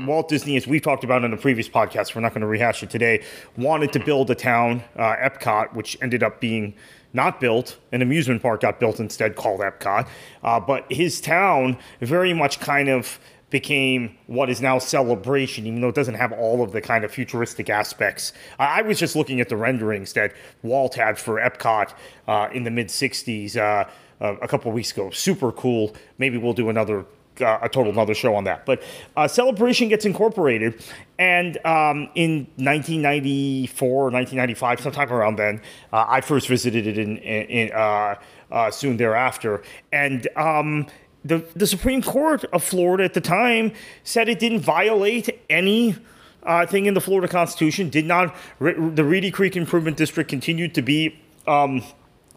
Walt 0.07 0.29
Disney, 0.29 0.57
as 0.57 0.67
we've 0.67 0.83
talked 0.83 1.05
about 1.05 1.25
in 1.25 1.31
the 1.31 1.37
previous 1.37 1.69
podcast, 1.69 2.15
we're 2.15 2.23
not 2.23 2.33
going 2.33 2.41
to 2.41 2.47
rehash 2.47 2.83
it 2.83 2.91
today, 2.91 3.23
wanted 3.57 3.93
to 3.93 4.01
build 4.01 4.31
a 4.31 4.35
town, 4.35 4.83
uh, 4.97 5.17
Epcot, 5.17 5.75
which 5.75 5.99
ended 6.01 6.23
up 6.23 6.41
being 6.41 6.75
not 7.13 7.41
built. 7.41 7.79
An 7.93 8.03
amusement 8.03 8.43
park 8.43 8.61
got 8.61 8.81
built 8.81 9.01
instead 9.01 9.37
called 9.37 9.61
Epcot. 9.61 10.09
Uh, 10.43 10.61
but 10.61 10.91
his 10.91 11.21
town 11.21 11.79
very 12.01 12.33
much 12.33 12.61
kind 12.61 12.89
of 12.89 13.19
became 13.51 14.17
what 14.27 14.51
is 14.51 14.61
now 14.61 14.79
celebration 14.79 15.67
even 15.67 15.81
though 15.81 15.89
it 15.89 15.95
doesn't 15.95 16.17
have 16.17 16.33
all 16.33 16.63
of 16.63 16.73
the 16.73 16.83
kind 16.83 17.03
of 17.03 17.11
futuristic 17.11 17.71
aspects 17.71 18.35
i, 18.59 18.83
was 18.83 18.99
just 18.99 19.17
looking 19.17 19.41
at 19.41 19.49
the 19.49 19.57
renderings 19.57 20.13
that 20.13 20.35
walt 20.63 20.97
had 20.97 21.19
for 21.19 21.37
epcot 21.37 21.95
uh, 22.27 22.49
in 22.53 22.65
the 22.65 22.71
mid 22.71 22.89
60s 22.89 23.57
uh, 23.57 23.89
a 24.21 24.47
couple 24.47 24.71
weeks 24.71 24.93
ago 24.93 25.09
super 25.09 25.51
cool 25.51 25.95
maybe 26.19 26.37
we'll 26.37 26.53
do 26.53 26.69
another 26.69 27.07
uh, 27.41 27.59
a 27.63 27.69
total 27.69 27.93
another 27.93 28.15
show 28.15 28.35
on 28.35 28.45
that. 28.45 28.67
But 28.67 28.83
uh, 29.17 29.29
Celebration 29.29 29.89
gets 29.89 30.05
incorporated, 30.05 30.83
and 31.19 31.57
um, 31.67 32.09
in 32.15 32.47
1994 32.57 33.89
or 33.89 34.11
1995, 34.11 34.81
sometime 34.81 35.13
around 35.13 35.37
then, 35.37 35.61
uh, 35.93 36.07
I 36.09 36.21
first 36.21 36.49
visited 36.49 36.87
it 36.87 36.99
in, 36.99 37.19
in, 37.19 37.73
uh, 37.73 38.15
uh, 38.51 38.71
soon 38.71 38.97
thereafter, 38.97 39.63
and. 39.93 40.27
Um, 40.37 40.87
the, 41.25 41.45
the 41.57 41.67
Supreme 41.67 42.01
Court 42.01 42.45
of 42.53 42.63
Florida 42.63 43.03
at 43.03 43.13
the 43.13 43.21
time 43.21 43.73
said 44.05 44.29
it 44.29 44.39
didn't 44.39 44.61
violate 44.61 45.29
any 45.51 45.97
uh, 46.45 46.65
thing 46.65 46.87
in 46.87 46.95
the 46.95 47.01
Florida 47.01 47.27
Constitution. 47.27 47.91
Did 47.91 48.07
not 48.07 48.35
the 48.61 49.05
Reedy 49.05 49.33
Creek 49.33 49.57
Improvement 49.57 49.97
District 49.97 50.31
continued 50.31 50.77
to 50.77 50.81
be 50.81 51.21
um, 51.47 51.83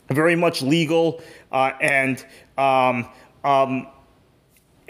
very 0.10 0.36
much 0.36 0.64
legal 0.64 1.22
and 1.52 2.26
um, 2.58 3.08
um, 3.44 3.88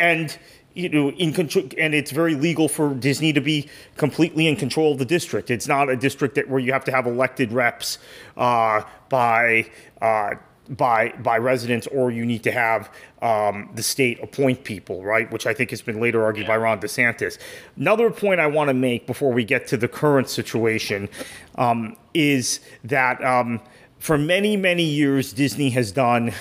and 0.02 0.38
you 0.74 0.90
know 0.90 1.12
in 1.12 1.32
control 1.32 1.66
and 1.78 1.94
it's 1.94 2.12
very 2.12 2.36
legal 2.36 2.68
for 2.68 2.94
disney 2.96 3.32
to 3.32 3.42
be 3.42 3.70
completely 3.98 4.48
in 4.48 4.56
control 4.56 4.94
of 4.94 4.98
the 4.98 5.06
district. 5.06 5.52
It's 5.52 5.68
not 5.68 5.90
a 5.90 5.96
district 5.96 6.36
that 6.36 6.50
where 6.50 6.60
you 6.60 6.74
have 6.74 6.84
to 6.86 6.92
have 6.92 7.06
elected 7.06 7.52
reps 7.52 8.00
uh, 8.36 8.82
by 9.10 9.70
uh, 10.02 10.36
by 10.70 11.10
by 11.22 11.38
residents 11.38 11.88
or 11.88 12.12
you 12.12 12.26
need 12.26 12.44
to 12.44 12.52
have 12.52 12.90
um, 13.22 13.70
the 13.76 13.84
state 13.84 14.20
appoint 14.24 14.64
people 14.64 15.04
right? 15.04 15.30
Which 15.32 15.46
i 15.46 15.54
think 15.54 15.70
has 15.70 15.82
been 15.82 16.00
later 16.00 16.24
argued 16.24 16.48
yeah. 16.48 16.54
by 16.54 16.58
ron 16.58 16.80
desantis. 16.80 17.38
Another 17.78 18.10
point 18.10 18.40
i 18.40 18.48
want 18.48 18.70
to 18.70 18.74
make 18.74 19.06
before 19.06 19.32
we 19.32 19.44
get 19.44 19.68
to 19.68 19.78
the 19.78 19.88
current 19.88 20.30
situation 20.30 21.10
um, 21.56 21.96
is 22.14 22.62
that 22.86 23.24
um, 23.24 23.60
for 24.00 24.18
many 24.18 24.56
many 24.56 24.84
years 24.84 25.34
disney 25.34 25.70
has 25.72 25.92
done 25.92 26.34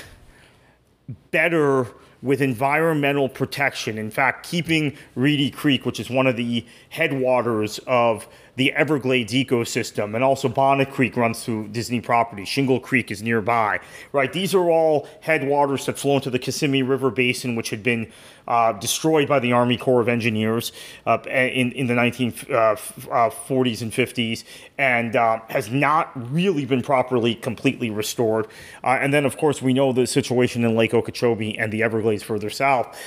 better 1.32 1.86
with 2.22 2.42
environmental 2.42 3.28
protection. 3.28 3.98
In 3.98 4.10
fact, 4.10 4.46
keeping 4.46 4.96
Reedy 5.14 5.50
Creek, 5.50 5.86
which 5.86 6.00
is 6.00 6.10
one 6.10 6.26
of 6.26 6.36
the 6.36 6.64
headwaters 6.90 7.78
of 7.86 8.28
the 8.56 8.72
Everglades 8.72 9.32
ecosystem, 9.32 10.14
and 10.14 10.24
also 10.24 10.48
Bonnet 10.48 10.90
Creek 10.90 11.16
runs 11.16 11.44
through 11.44 11.68
Disney 11.68 12.00
property. 12.00 12.44
Shingle 12.44 12.80
Creek 12.80 13.10
is 13.10 13.22
nearby, 13.22 13.80
right? 14.12 14.32
These 14.32 14.54
are 14.54 14.70
all 14.70 15.08
headwaters 15.20 15.86
that 15.86 15.98
flow 15.98 16.16
into 16.16 16.30
the 16.30 16.38
Kissimmee 16.38 16.82
River 16.82 17.10
Basin, 17.10 17.56
which 17.56 17.70
had 17.70 17.82
been 17.82 18.10
uh, 18.48 18.72
destroyed 18.72 19.28
by 19.28 19.38
the 19.38 19.52
Army 19.52 19.76
Corps 19.76 20.00
of 20.00 20.08
Engineers 20.08 20.72
uh, 21.06 21.18
in, 21.26 21.72
in 21.72 21.86
the 21.86 21.94
1940s 21.94 22.50
uh, 22.50 23.12
uh, 23.12 23.30
and 23.60 23.92
50s, 23.92 24.44
and 24.76 25.16
uh, 25.16 25.38
has 25.48 25.70
not 25.70 26.10
really 26.32 26.64
been 26.64 26.82
properly 26.82 27.34
completely 27.34 27.90
restored. 27.90 28.46
and 28.82 29.14
then, 29.14 29.24
of 29.24 29.36
course, 29.36 29.62
we 29.62 29.72
know 29.72 29.92
the 29.92 30.06
situation 30.06 30.64
in 30.64 30.74
Lake 30.74 30.94
Okeechobee 30.94 31.56
and 31.58 31.72
the 31.72 31.82
Everglades 31.82 32.22
further 32.22 32.50
south. 32.50 32.98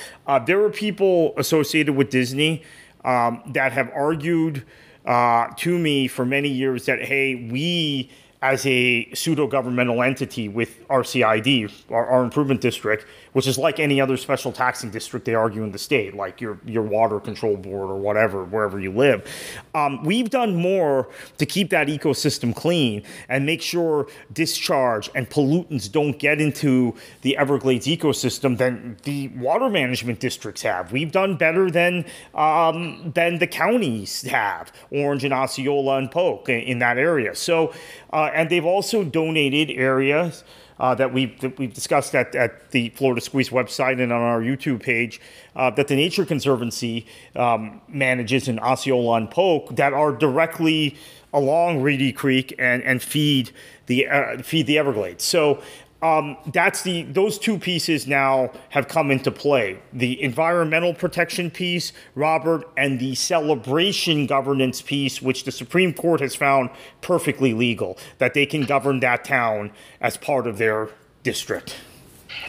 there 0.46 0.62
are 0.62 0.70
people 0.70 1.34
associated 1.36 1.94
with 1.94 2.10
Disney 2.10 2.62
um, 3.04 3.42
that 3.46 3.72
have 3.72 3.90
argued 3.94 4.64
uh, 5.04 5.48
to 5.56 5.78
me 5.78 6.08
for 6.08 6.24
many 6.24 6.48
years 6.48 6.86
that, 6.86 7.02
hey, 7.02 7.34
we 7.34 8.10
as 8.44 8.66
a 8.66 9.10
pseudo 9.14 9.46
governmental 9.46 10.02
entity 10.02 10.50
with 10.50 10.86
RCID, 10.88 11.72
our, 11.90 12.06
our 12.06 12.22
improvement 12.22 12.60
district, 12.60 13.06
which 13.32 13.46
is 13.46 13.56
like 13.56 13.80
any 13.80 14.02
other 14.02 14.18
special 14.18 14.52
taxing 14.52 14.90
district 14.90 15.24
they 15.24 15.34
argue 15.34 15.62
in 15.62 15.72
the 15.72 15.78
state, 15.78 16.14
like 16.14 16.42
your 16.42 16.58
your 16.66 16.82
water 16.82 17.18
control 17.18 17.56
board 17.56 17.90
or 17.90 17.96
whatever, 17.96 18.44
wherever 18.44 18.78
you 18.78 18.92
live. 18.92 19.26
Um, 19.74 20.04
we've 20.04 20.28
done 20.28 20.54
more 20.54 21.08
to 21.38 21.46
keep 21.46 21.70
that 21.70 21.88
ecosystem 21.88 22.54
clean 22.54 23.02
and 23.30 23.46
make 23.46 23.62
sure 23.62 24.08
discharge 24.34 25.08
and 25.14 25.28
pollutants 25.30 25.90
don't 25.90 26.18
get 26.18 26.38
into 26.38 26.94
the 27.22 27.38
Everglades 27.38 27.86
ecosystem 27.86 28.58
than 28.58 28.98
the 29.04 29.28
water 29.28 29.70
management 29.70 30.20
districts 30.20 30.60
have. 30.60 30.92
We've 30.92 31.10
done 31.10 31.36
better 31.36 31.70
than 31.70 32.04
um, 32.34 33.10
than 33.14 33.38
the 33.38 33.46
counties 33.46 34.20
have, 34.28 34.70
Orange 34.90 35.24
and 35.24 35.32
Osceola 35.32 35.96
and 35.96 36.10
Polk 36.10 36.50
in, 36.50 36.60
in 36.60 36.78
that 36.80 36.98
area. 36.98 37.34
So, 37.34 37.72
uh, 38.14 38.30
and 38.32 38.48
they've 38.48 38.64
also 38.64 39.02
donated 39.02 39.70
areas 39.70 40.44
uh, 40.78 40.94
that, 40.94 41.12
we've, 41.12 41.38
that 41.40 41.58
we've 41.58 41.74
discussed 41.74 42.14
at, 42.14 42.34
at 42.34 42.70
the 42.70 42.90
Florida 42.90 43.20
Squeeze 43.20 43.50
website 43.50 44.00
and 44.00 44.12
on 44.12 44.20
our 44.20 44.40
YouTube 44.40 44.82
page 44.82 45.20
uh, 45.56 45.70
that 45.70 45.88
the 45.88 45.96
Nature 45.96 46.24
Conservancy 46.24 47.06
um, 47.36 47.80
manages 47.88 48.48
in 48.48 48.58
Osceola 48.60 49.16
and 49.16 49.30
Polk 49.30 49.74
that 49.76 49.92
are 49.92 50.12
directly 50.12 50.96
along 51.32 51.82
Reedy 51.82 52.12
Creek 52.12 52.54
and, 52.58 52.82
and 52.84 53.02
feed 53.02 53.50
the 53.86 54.06
uh, 54.06 54.38
feed 54.42 54.66
the 54.66 54.78
Everglades. 54.78 55.24
So 55.24 55.60
um, 56.04 56.36
that's 56.52 56.82
the 56.82 57.04
those 57.04 57.38
two 57.38 57.58
pieces 57.58 58.06
now 58.06 58.50
have 58.68 58.88
come 58.88 59.10
into 59.10 59.30
play. 59.30 59.78
The 59.94 60.22
environmental 60.22 60.92
protection 60.92 61.50
piece 61.50 61.94
robert 62.14 62.68
and 62.76 63.00
the 63.00 63.14
celebration 63.14 64.26
governance 64.26 64.82
piece 64.82 65.22
which 65.22 65.44
the 65.44 65.52
supreme 65.52 65.94
court 65.94 66.20
has 66.20 66.34
found 66.34 66.68
perfectly 67.00 67.54
legal 67.54 67.96
that 68.18 68.34
they 68.34 68.44
can 68.44 68.64
govern 68.64 69.00
that 69.00 69.24
town 69.24 69.72
as 70.02 70.18
part 70.18 70.46
of 70.46 70.58
their 70.58 70.90
district. 71.22 71.76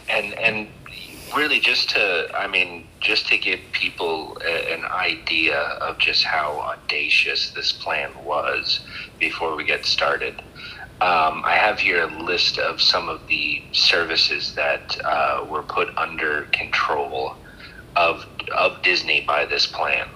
And 0.10 0.34
and 0.34 0.68
really 1.34 1.60
just 1.62 1.90
to 1.92 2.30
i 2.36 2.48
mean 2.48 2.86
just 3.00 3.28
to 3.28 3.38
give 3.38 3.60
people 3.72 4.38
a, 4.46 4.74
an 4.74 4.84
idea 4.86 5.60
of 5.80 5.98
just 5.98 6.24
how 6.26 6.60
audacious 6.60 7.52
this 7.52 7.72
plan 7.72 8.12
was 8.26 8.82
before 9.18 9.56
we 9.56 9.64
get 9.64 9.86
started 9.86 10.42
um, 11.02 11.44
I 11.46 11.58
have 11.58 11.80
here 11.80 12.04
a 12.04 12.24
list 12.24 12.58
of 12.58 12.82
some 12.82 13.10
of 13.10 13.28
the 13.28 13.62
services 13.74 14.56
that 14.56 14.98
uh, 15.04 15.46
were 15.50 15.64
put 15.64 15.90
under 15.98 16.44
control 16.52 17.36
of 17.96 18.26
of 18.56 18.82
Disney 18.82 19.22
by 19.22 19.46
this 19.46 19.66
plan. 19.68 20.08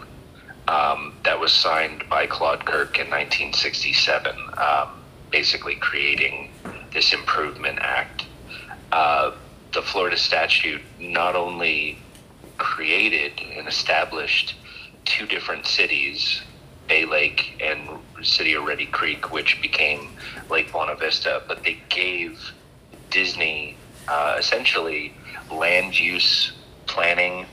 Um, 0.67 1.15
that 1.23 1.39
was 1.39 1.51
signed 1.51 2.03
by 2.09 2.27
Claude 2.27 2.63
Kirk 2.63 2.99
in 2.99 3.09
1967, 3.09 4.35
um, 4.57 4.89
basically 5.31 5.75
creating 5.75 6.51
this 6.93 7.11
Improvement 7.11 7.79
Act. 7.81 8.25
Uh, 8.91 9.31
the 9.73 9.81
Florida 9.81 10.17
statute 10.17 10.81
not 10.99 11.35
only 11.35 11.97
created 12.57 13.33
and 13.57 13.67
established 13.67 14.55
two 15.05 15.25
different 15.25 15.65
cities 15.65 16.41
Bay 16.87 17.05
Lake 17.05 17.61
and 17.63 17.87
city 18.23 18.53
of 18.53 18.65
Reedy 18.65 18.85
Creek, 18.87 19.31
which 19.31 19.61
became 19.61 20.09
Lake 20.49 20.71
Buena 20.71 20.95
Vista, 20.95 21.43
but 21.47 21.63
they 21.63 21.79
gave 21.89 22.51
Disney 23.09 23.75
uh, 24.07 24.35
essentially 24.39 25.13
land 25.51 25.99
use 25.99 26.53
planning, 26.87 27.45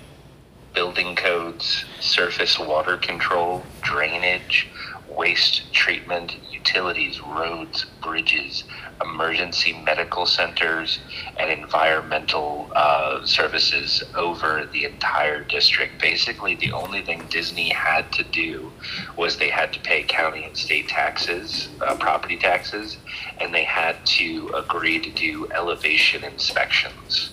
building 0.75 1.15
codes, 1.17 1.85
surface 2.01 2.59
water 2.59 2.97
control, 2.97 3.63
drainage, 3.83 4.69
waste 5.09 5.73
treatment, 5.73 6.37
utilities, 6.51 7.21
roads, 7.21 7.87
bridges, 8.03 8.65
emergency 9.03 9.73
medical 9.85 10.27
centers, 10.27 11.01
and 11.39 11.51
environmental 11.51 12.71
uh, 12.75 13.25
services 13.25 14.03
over 14.15 14.69
the 14.73 14.85
entire 14.85 15.43
district. 15.45 16.01
Basically, 16.01 16.55
the 16.55 16.73
only 16.73 17.03
thing 17.03 17.27
Disney 17.29 17.69
had 17.71 18.11
to 18.13 18.25
do 18.25 18.73
was 19.17 19.37
they 19.37 19.51
had 19.51 19.73
to 19.73 19.81
pay 19.81 20.03
county 20.03 20.45
and 20.45 20.57
state 20.57 20.89
taxes, 20.89 21.69
uh, 21.81 21.97
property 21.97 22.37
taxes, 22.37 22.97
and 23.39 23.55
they 23.55 23.65
had 23.65 24.05
to 24.07 24.51
agree 24.55 24.99
to 24.99 25.11
do 25.11 25.51
elevation 25.53 26.25
inspections. 26.25 27.33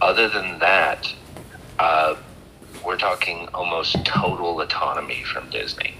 Other 0.00 0.28
than 0.28 0.58
that, 0.60 1.12
uh, 1.78 2.16
we're 2.84 2.96
talking 2.96 3.48
almost 3.54 4.04
total 4.04 4.60
autonomy 4.60 5.24
from 5.24 5.50
Disney. 5.50 5.94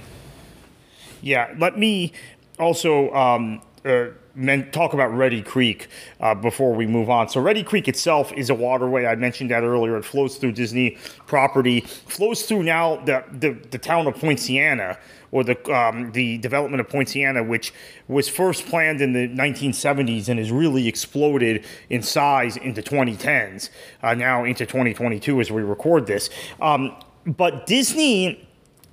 Yeah, 1.20 1.52
let 1.58 1.78
me 1.78 2.12
also 2.58 3.12
um, 3.12 3.60
uh, 3.84 4.06
men- 4.38 4.70
talk 4.70 4.94
about 4.94 5.08
Reedy 5.08 5.42
Creek 5.42 5.88
uh, 6.20 6.34
before 6.34 6.72
we 6.72 6.86
move 6.86 7.10
on. 7.10 7.28
So 7.28 7.40
Reedy 7.40 7.62
Creek 7.62 7.88
itself 7.88 8.32
is 8.32 8.48
a 8.48 8.54
waterway. 8.54 9.04
I 9.06 9.16
mentioned 9.16 9.50
that 9.50 9.62
earlier. 9.62 9.96
It 9.96 10.04
flows 10.04 10.36
through 10.36 10.52
Disney 10.52 10.96
property, 11.26 11.80
flows 11.80 12.42
through 12.42 12.62
now 12.62 12.96
the 13.04 13.24
the, 13.32 13.50
the 13.70 13.78
town 13.78 14.06
of 14.06 14.14
Poinciana 14.14 14.98
or 15.30 15.44
the 15.44 15.72
um, 15.74 16.12
the 16.12 16.38
development 16.38 16.80
of 16.80 16.88
Poinciana, 16.88 17.42
which 17.42 17.72
was 18.06 18.28
first 18.28 18.66
planned 18.66 19.00
in 19.00 19.12
the 19.12 19.28
1970s 19.28 20.28
and 20.28 20.38
has 20.38 20.50
really 20.50 20.88
exploded 20.88 21.64
in 21.90 22.02
size 22.02 22.56
into 22.56 22.80
2010s, 22.82 23.70
uh, 24.02 24.14
now 24.14 24.44
into 24.44 24.64
2022 24.64 25.40
as 25.40 25.50
we 25.50 25.62
record 25.62 26.06
this. 26.06 26.30
Um, 26.60 26.96
but 27.26 27.66
Disney 27.66 28.47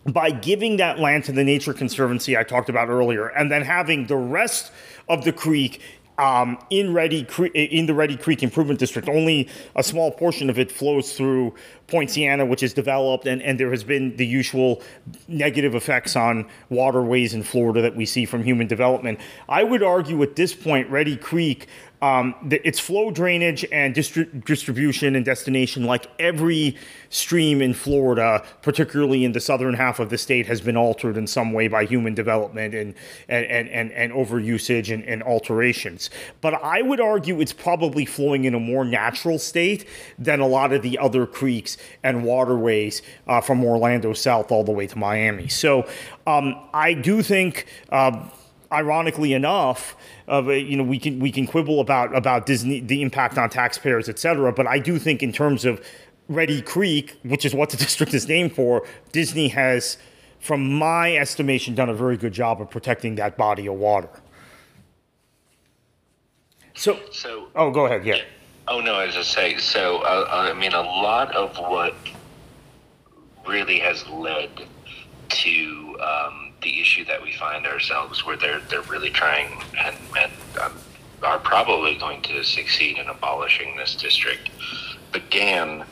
by 0.06 0.30
giving 0.30 0.78
that 0.78 1.00
land 1.00 1.24
to 1.26 1.32
the 1.32 1.44
Nature 1.44 1.74
Conservancy 1.74 2.38
I 2.38 2.44
talked 2.44 2.70
about 2.70 2.90
earlier, 2.90 3.28
and 3.28 3.52
then 3.52 3.64
having 3.64 4.08
the 4.08 4.16
rest 4.16 4.72
of 5.10 5.24
the 5.26 5.32
creek 5.32 5.82
um, 6.18 6.58
in 6.70 6.94
Reedy 6.94 7.28
in 7.54 7.88
the 7.88 7.94
Reedy 7.94 8.16
Creek 8.16 8.42
Improvement 8.44 8.80
District. 8.80 9.10
Only 9.10 9.50
a 9.76 9.84
small 9.84 10.12
portion 10.12 10.50
of 10.50 10.58
it 10.58 10.72
flows 10.72 11.14
through 11.14 11.54
Poinciana, 11.88 12.46
which 12.46 12.64
is 12.64 12.74
developed, 12.74 13.28
and, 13.28 13.42
and 13.42 13.60
there 13.60 13.72
has 13.72 13.84
been 13.84 14.16
the 14.16 14.26
usual 14.26 14.82
negative 15.28 15.76
effects 15.76 16.16
on 16.16 16.48
waterways 16.70 17.34
in 17.34 17.44
Florida 17.44 17.82
that 17.82 17.96
we 17.96 18.06
see 18.06 18.26
from 18.26 18.44
human 18.44 18.68
development. 18.68 19.20
I 19.50 19.64
would 19.64 19.84
argue 19.84 20.22
at 20.24 20.36
this 20.36 20.54
point, 20.54 20.90
Reedy 20.90 21.18
Creek 21.18 21.68
um, 22.06 22.36
its 22.52 22.80
flow 22.80 23.10
drainage 23.10 23.66
and 23.72 23.96
distri- 23.96 24.46
distribution 24.46 25.16
and 25.16 25.26
destination, 25.26 25.86
like 25.86 26.06
every 26.20 26.78
stream 27.10 27.64
in 27.64 27.74
Florida, 27.74 28.46
particularly 28.62 29.26
in 29.26 29.32
the 29.32 29.40
southern 29.40 29.74
half 29.74 30.00
of 30.00 30.12
the 30.12 30.18
state, 30.20 30.46
has 30.46 30.62
been 30.62 30.78
altered 30.78 31.18
in 31.18 31.26
some 31.26 31.52
way 31.52 31.68
by 31.68 31.84
human 31.84 32.14
development 32.14 32.76
and 32.76 32.94
and 33.28 33.48
and, 33.48 33.68
and, 33.70 33.92
and 33.94 34.14
overusage 34.14 34.94
and, 34.94 35.04
and 35.06 35.24
alterations. 35.24 36.12
But 36.42 36.54
I 36.54 36.84
would 36.84 37.02
argue 37.02 37.42
it's 37.42 37.54
probably 37.54 38.06
flowing 38.06 38.46
in 38.46 38.54
a 38.54 38.60
more 38.60 38.86
natural 38.86 39.40
state 39.40 39.88
than 40.20 40.40
a 40.42 40.48
lot 40.48 40.74
of 40.74 40.84
the 40.84 41.00
other 41.00 41.26
creeks 41.26 41.76
and 42.04 42.24
waterways 42.24 43.02
uh, 43.26 43.42
from 43.42 43.66
Orlando 43.66 44.14
south 44.14 44.52
all 44.52 44.64
the 44.64 44.72
way 44.72 44.86
to 44.86 44.98
Miami. 45.00 45.48
So 45.48 45.90
um, 46.28 46.56
I 46.72 46.94
do 46.94 47.24
think. 47.24 47.66
Uh, 47.90 48.30
ironically 48.72 49.34
enough, 49.34 49.96
of 50.28 50.48
you 50.48 50.78
know 50.78 50.84
we 50.84 51.00
can 51.00 51.20
we 51.20 51.32
can 51.32 51.48
quibble 51.48 51.80
about 51.80 52.16
about 52.16 52.46
Disney 52.46 52.80
the 52.80 53.02
impact 53.02 53.38
on 53.38 53.50
taxpayers, 53.50 54.10
et 54.10 54.20
cetera. 54.20 54.52
But 54.52 54.68
I 54.68 54.80
do 54.80 55.00
think 55.00 55.22
in 55.24 55.32
terms 55.32 55.66
of 55.66 55.84
Reedy 56.28 56.62
Creek, 56.62 57.18
which 57.24 57.46
is 57.46 57.54
what 57.54 57.70
the 57.70 57.78
district 57.86 58.14
is 58.14 58.28
named 58.28 58.54
for, 58.54 58.86
Disney 59.12 59.50
has, 59.50 59.98
from 60.40 60.78
my 60.78 61.16
estimation, 61.16 61.76
done 61.76 61.90
a 61.90 61.94
very 61.94 62.18
good 62.18 62.34
job 62.34 62.62
of 62.62 62.70
protecting 62.70 63.16
that 63.16 63.38
body 63.38 63.68
of 63.68 63.76
water. 63.76 64.10
So, 66.76 67.00
so 67.12 67.48
oh, 67.56 67.72
go 67.72 67.86
ahead. 67.86 68.06
Yeah. 68.06 68.22
Oh 68.68 68.82
no, 68.82 68.96
I 68.96 69.06
was 69.06 69.16
just 69.16 69.32
saying. 69.32 69.60
So, 69.60 69.98
uh, 70.00 70.28
uh, 70.30 70.52
I 70.52 70.54
mean, 70.54 70.74
a 70.74 70.82
lot 70.82 71.34
of 71.36 71.58
what 71.58 71.96
really 73.48 73.80
has 73.80 74.08
led 74.10 74.50
to 75.30 76.00
um, 76.02 76.45
the 76.66 76.82
issue 76.82 77.06
that 77.06 77.22
we 77.22 77.32
find 77.32 77.66
ourselves 77.66 78.26
where 78.26 78.36
they're 78.36 78.60
they're 78.70 78.82
really 78.82 79.12
trying 79.12 79.62
and, 79.78 79.96
and 80.18 80.32
um, 80.62 80.74
are 81.24 81.40
probably 81.40 81.96
going 81.96 82.22
to 82.24 82.44
succeed 82.44 82.98
in 82.98 83.08
abolishing 83.08 83.78
this 83.78 83.96
district. 83.96 84.50
Began 85.14 85.86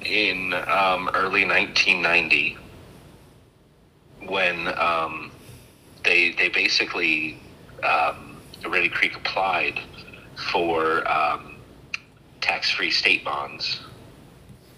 in 0.00 0.54
um, 0.54 1.10
early 1.14 1.44
1990 1.44 2.56
when 4.26 4.68
um, 4.78 5.30
they 6.02 6.32
they 6.32 6.48
basically 6.48 7.38
um, 7.84 8.38
Creek 8.64 9.14
applied 9.14 9.78
for 10.50 11.08
um, 11.10 11.56
tax-free 12.40 12.90
state 12.90 13.22
bonds, 13.22 13.80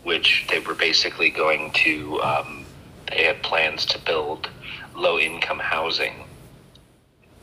which 0.02 0.46
they 0.50 0.58
were 0.58 0.74
basically 0.74 1.30
going 1.30 1.70
to 1.72 2.20
um, 2.22 2.66
they 3.08 3.24
had 3.24 3.40
plans 3.42 3.86
to 3.86 3.98
build 4.00 4.50
low 4.98 5.18
income 5.18 5.58
housing, 5.58 6.24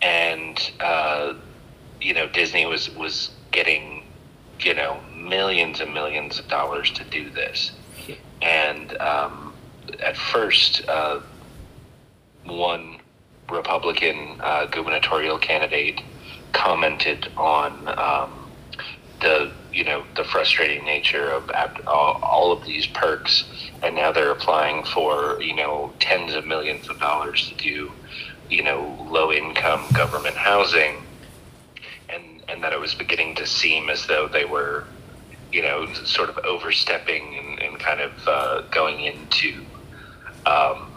and 0.02 0.72
uh, 0.80 1.34
you 2.02 2.14
know 2.14 2.28
Disney 2.28 2.66
was 2.66 2.90
was 2.96 3.32
getting 3.52 4.04
you 4.60 4.74
know 4.74 5.00
millions 5.16 5.80
and 5.80 5.94
millions 5.94 6.40
of 6.40 6.48
dollars 6.48 6.92
to 6.92 7.04
do 7.06 7.30
this, 7.30 7.72
and 8.42 8.98
um, 8.98 9.54
at 10.00 10.18
first 10.18 10.88
uh, 10.88 11.22
one 12.46 12.98
Republican 13.50 14.38
uh, 14.42 14.66
gubernatorial 14.66 15.38
candidate 15.38 16.02
commented 16.52 17.32
on 17.38 17.88
um, 17.98 18.52
the 19.22 19.52
you 19.76 19.84
know 19.84 20.06
the 20.16 20.24
frustrating 20.24 20.86
nature 20.86 21.30
of 21.30 21.52
all, 21.86 22.54
of 22.54 22.66
these 22.66 22.88
perks, 22.88 23.44
and 23.84 23.94
now 23.94 24.10
they're 24.10 24.32
applying 24.32 24.86
for 24.86 25.40
you 25.42 25.54
know 25.54 25.92
tens 26.00 26.34
of 26.34 26.48
millions 26.48 26.90
of 26.90 26.98
dollars 27.00 27.50
to 27.50 27.56
do 27.56 27.92
you 28.50 28.64
know 28.64 28.98
low 29.10 29.34
income 29.34 29.84
government 29.94 30.36
housing, 30.36 31.04
and 32.10 32.24
and 32.48 32.64
that 32.64 32.72
it 32.72 32.80
was 32.80 32.96
beginning 32.96 33.36
to 33.36 33.46
seem 33.46 33.90
as 33.90 34.08
though 34.08 34.30
they 34.30 34.46
were 34.46 34.86
you 35.52 35.62
know 35.62 35.92
sort 36.06 36.30
of 36.30 36.38
overstepping 36.46 37.38
and, 37.38 37.62
and 37.62 37.78
kind 37.78 38.00
of 38.00 38.12
uh, 38.28 38.62
going 38.72 39.02
into 39.02 39.66
um, 40.46 40.90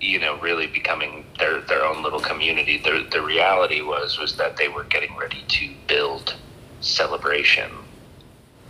you 0.00 0.18
know 0.18 0.38
really 0.40 0.68
becoming 0.68 1.26
their 1.38 1.60
their 1.60 1.84
own 1.84 2.02
little 2.02 2.20
community. 2.20 2.78
The 2.78 3.06
the 3.12 3.20
reality 3.20 3.82
was 3.82 4.18
was 4.18 4.36
that 4.38 4.56
they 4.56 4.68
were 4.68 4.84
getting 4.84 5.14
ready 5.16 5.44
to 5.46 5.70
build 5.86 6.34
celebration. 6.84 7.70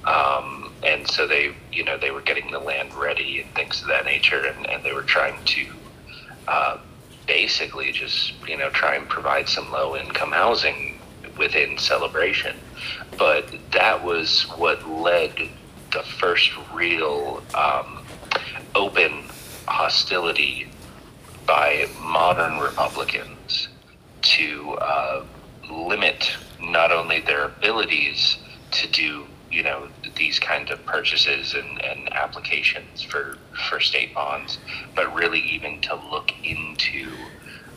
Um, 0.04 0.72
and 0.82 1.08
so 1.08 1.26
they, 1.26 1.54
you 1.72 1.84
know, 1.84 1.96
they 1.96 2.10
were 2.10 2.20
getting 2.20 2.50
the 2.50 2.58
land 2.58 2.92
ready 2.94 3.40
and 3.40 3.54
things 3.54 3.80
of 3.80 3.88
that 3.88 4.04
nature, 4.04 4.44
and, 4.44 4.66
and 4.66 4.82
they 4.82 4.92
were 4.92 5.02
trying 5.02 5.42
to 5.44 5.66
uh, 6.46 6.78
basically 7.26 7.90
just, 7.92 8.34
you 8.46 8.56
know, 8.56 8.70
try 8.70 8.96
and 8.96 9.08
provide 9.08 9.48
some 9.48 9.70
low 9.72 9.96
income 9.96 10.32
housing 10.32 11.00
within 11.38 11.78
celebration. 11.78 12.56
But 13.18 13.48
that 13.72 14.04
was 14.04 14.42
what 14.56 14.86
led 14.88 15.32
the 15.92 16.02
first 16.02 16.52
real 16.72 17.42
um, 17.54 18.04
open 18.74 19.24
hostility 19.66 20.68
by 21.46 21.88
modern 22.00 22.58
Republicans 22.58 23.68
to 24.22 24.72
uh, 24.80 25.24
limit 25.70 26.36
not 26.70 26.92
only 26.92 27.20
their 27.20 27.44
abilities 27.44 28.38
to 28.72 28.88
do 28.88 29.26
you 29.54 29.62
know 29.62 29.88
these 30.16 30.38
kind 30.38 30.70
of 30.70 30.84
purchases 30.84 31.54
and, 31.54 31.82
and 31.82 32.12
applications 32.12 33.02
for 33.02 33.38
for 33.68 33.80
state 33.80 34.12
bonds, 34.12 34.58
but 34.94 35.14
really 35.14 35.40
even 35.40 35.80
to 35.80 35.94
look 36.10 36.32
into 36.42 37.08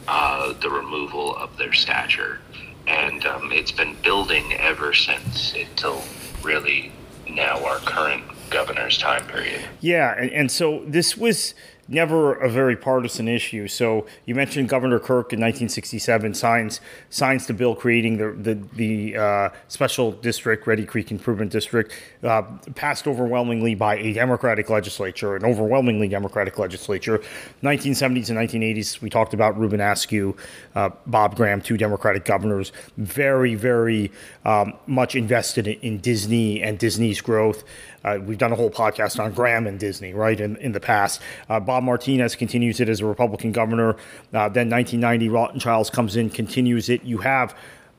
uh, 0.07 0.53
the 0.53 0.69
removal 0.69 1.35
of 1.37 1.55
their 1.57 1.73
stature, 1.73 2.39
and 2.87 3.25
um, 3.25 3.51
it's 3.51 3.71
been 3.71 3.95
building 4.01 4.53
ever 4.53 4.93
since 4.93 5.53
until 5.53 6.01
really 6.41 6.91
now 7.29 7.63
our 7.65 7.77
current 7.79 8.23
governor's 8.49 8.97
time 8.97 9.25
period. 9.27 9.61
Yeah, 9.79 10.15
and, 10.17 10.31
and 10.31 10.51
so 10.51 10.83
this 10.85 11.15
was 11.15 11.53
never 11.87 12.33
a 12.35 12.49
very 12.49 12.75
partisan 12.75 13.27
issue. 13.27 13.67
So 13.67 14.05
you 14.25 14.35
mentioned 14.35 14.69
Governor 14.69 14.99
Kirk 14.99 15.33
in 15.33 15.39
1967 15.39 16.33
signs 16.33 16.81
signs 17.09 17.47
the 17.47 17.53
bill 17.53 17.75
creating 17.75 18.17
the 18.17 18.31
the, 18.31 18.53
the 18.75 19.17
uh, 19.17 19.49
special 19.67 20.11
district, 20.11 20.67
Reedy 20.67 20.85
Creek 20.85 21.11
Improvement 21.11 21.51
District, 21.51 21.91
uh, 22.23 22.43
passed 22.75 23.07
overwhelmingly 23.07 23.75
by 23.75 23.97
a 23.97 24.13
Democratic 24.13 24.69
legislature, 24.69 25.35
an 25.35 25.45
overwhelmingly 25.45 26.07
Democratic 26.07 26.59
legislature. 26.59 27.19
1970s 27.63 28.29
and 28.29 28.37
1980s, 28.37 29.01
we 29.01 29.09
talked 29.09 29.33
about 29.33 29.57
Reuben 29.57 29.79
Askew, 29.79 30.35
uh, 30.75 30.89
Bob 31.05 31.35
Graham, 31.35 31.61
two 31.61 31.77
Democratic 31.77 32.25
governors, 32.25 32.71
very 32.97 33.55
very 33.55 34.11
um, 34.45 34.73
much 34.87 35.15
invested 35.15 35.67
in, 35.67 35.97
Disney 35.97 36.61
and 36.61 36.77
Disney's 36.77 37.21
growth. 37.21 37.63
Uh, 38.03 38.19
we've 38.23 38.37
done 38.37 38.51
a 38.51 38.55
whole 38.55 38.69
podcast 38.69 39.21
on 39.21 39.33
Graham 39.33 39.67
and 39.67 39.79
Disney, 39.79 40.13
right, 40.13 40.39
in, 40.39 40.55
in 40.57 40.71
the 40.71 40.79
past. 40.79 41.21
Uh, 41.49 41.59
Bob 41.77 41.83
Martinez 41.83 42.35
continues 42.35 42.79
it 42.79 42.89
as 42.89 43.01
a 43.01 43.05
Republican 43.05 43.51
governor. 43.51 43.91
Uh, 44.33 44.49
then 44.49 44.67
1990, 44.67 45.29
Lawton 45.29 45.59
Chiles 45.59 45.91
comes 45.91 46.15
in, 46.15 46.27
continues 46.27 46.89
it. 46.89 47.03
You 47.03 47.19
have 47.19 47.55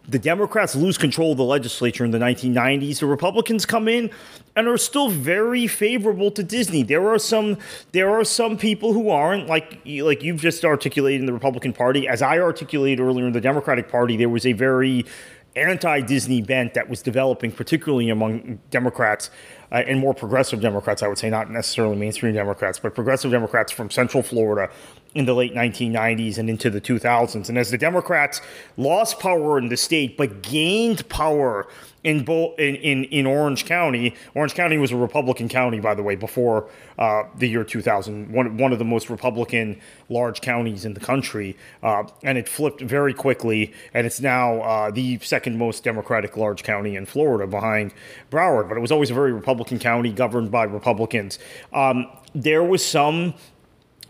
the 0.09 0.19
Democrats 0.19 0.75
lose 0.75 0.99
control 0.99 1.31
of 1.31 1.39
the 1.39 1.45
legislature 1.45 2.05
in 2.05 2.11
the 2.11 2.19
1990s. 2.19 2.99
The 2.99 3.07
Republicans 3.07 3.65
come 3.65 3.87
in 3.87 4.11
and 4.57 4.67
are 4.67 4.79
still 4.79 5.11
very 5.11 5.69
favorable 5.69 6.33
to 6.33 6.43
Disney. 6.43 6.83
There 6.83 7.09
are 7.09 7.21
some 7.21 7.59
there 7.93 8.11
are 8.11 8.25
some 8.25 8.59
people 8.59 8.95
who 8.95 9.11
aren't 9.11 9.47
like 9.47 9.79
like 9.87 10.25
you've 10.25 10.41
just 10.41 10.65
articulated 10.65 11.21
in 11.21 11.27
the 11.27 11.33
Republican 11.33 11.73
Party. 11.73 12.09
As 12.09 12.21
I 12.21 12.41
articulated 12.41 12.99
earlier 12.99 13.29
in 13.29 13.33
the 13.33 13.41
Democratic 13.41 13.89
Party, 13.89 14.17
there 14.17 14.29
was 14.29 14.45
a 14.45 14.55
very 14.55 15.07
anti-Disney 15.57 16.43
bent 16.43 16.75
that 16.75 16.89
was 16.89 17.03
developing, 17.03 17.53
particularly 17.53 18.11
among 18.11 18.61
Democrats 18.71 19.31
uh, 19.71 19.83
and 19.87 19.99
more 19.99 20.15
progressive 20.15 20.61
Democrats, 20.61 21.03
I 21.03 21.09
would 21.09 21.19
say, 21.19 21.31
not 21.31 21.51
necessarily 21.51 21.97
mainstream 21.97 22.35
Democrats, 22.35 22.79
but 22.79 22.95
progressive 22.95 23.31
Democrats 23.31 23.73
from 23.73 23.91
Central 23.91 24.23
Florida 24.23 24.73
in 25.15 25.25
the 25.25 25.35
late 25.35 25.55
1990s 25.55 26.39
and 26.39 26.51
into 26.51 26.69
the 26.69 26.81
2000s. 26.81 27.49
And 27.49 27.57
as 27.57 27.71
the 27.71 27.79
Democrats 27.79 28.41
lost 28.77 29.19
power 29.19 29.59
in 29.59 29.69
the 29.69 29.77
state 29.77 30.17
but 30.17 30.43
gained 30.43 31.09
power 31.09 31.67
in, 32.05 32.25
Bo- 32.25 32.55
in, 32.57 32.77
in, 32.77 33.05
in 33.05 33.27
Orange 33.27 33.65
County, 33.65 34.15
Orange 34.35 34.55
County 34.55 34.79
was 34.79 34.93
a 34.93 34.97
Republican 34.97 35.49
county, 35.49 35.81
by 35.81 35.95
the 35.95 36.03
way, 36.03 36.15
before 36.15 36.69
uh, 36.99 37.25
the 37.37 37.49
year 37.49 37.65
2000, 37.65 38.31
one, 38.31 38.57
one 38.59 38.73
of 38.73 38.79
the 38.79 38.85
most 38.85 39.11
Republican 39.11 39.81
large 40.09 40.41
counties 40.41 40.85
in 40.85 40.95
the 40.95 41.01
country. 41.01 41.57
Uh, 41.83 42.05
and 42.23 42.39
it 42.39 42.49
flipped 42.49 42.81
very 42.81 43.15
quickly, 43.15 43.73
and 43.95 44.07
it's 44.07 44.21
now 44.21 44.61
uh, 44.61 44.91
the 44.91 45.19
second 45.21 45.59
most 45.59 45.83
Democratic 45.85 46.37
large 46.37 46.63
county 46.63 46.97
in 46.97 47.07
Florida 47.07 47.47
behind 47.47 47.93
Broward. 48.31 48.69
But 48.69 48.77
it 48.77 48.81
was 48.81 48.93
always 48.93 49.11
a 49.11 49.15
very 49.15 49.33
Republican 49.33 49.79
county 49.79 50.13
governed 50.13 50.51
by 50.51 50.65
Republicans. 50.65 51.39
Um, 51.73 52.07
there 52.35 52.63
was 52.63 52.85
some 52.85 53.35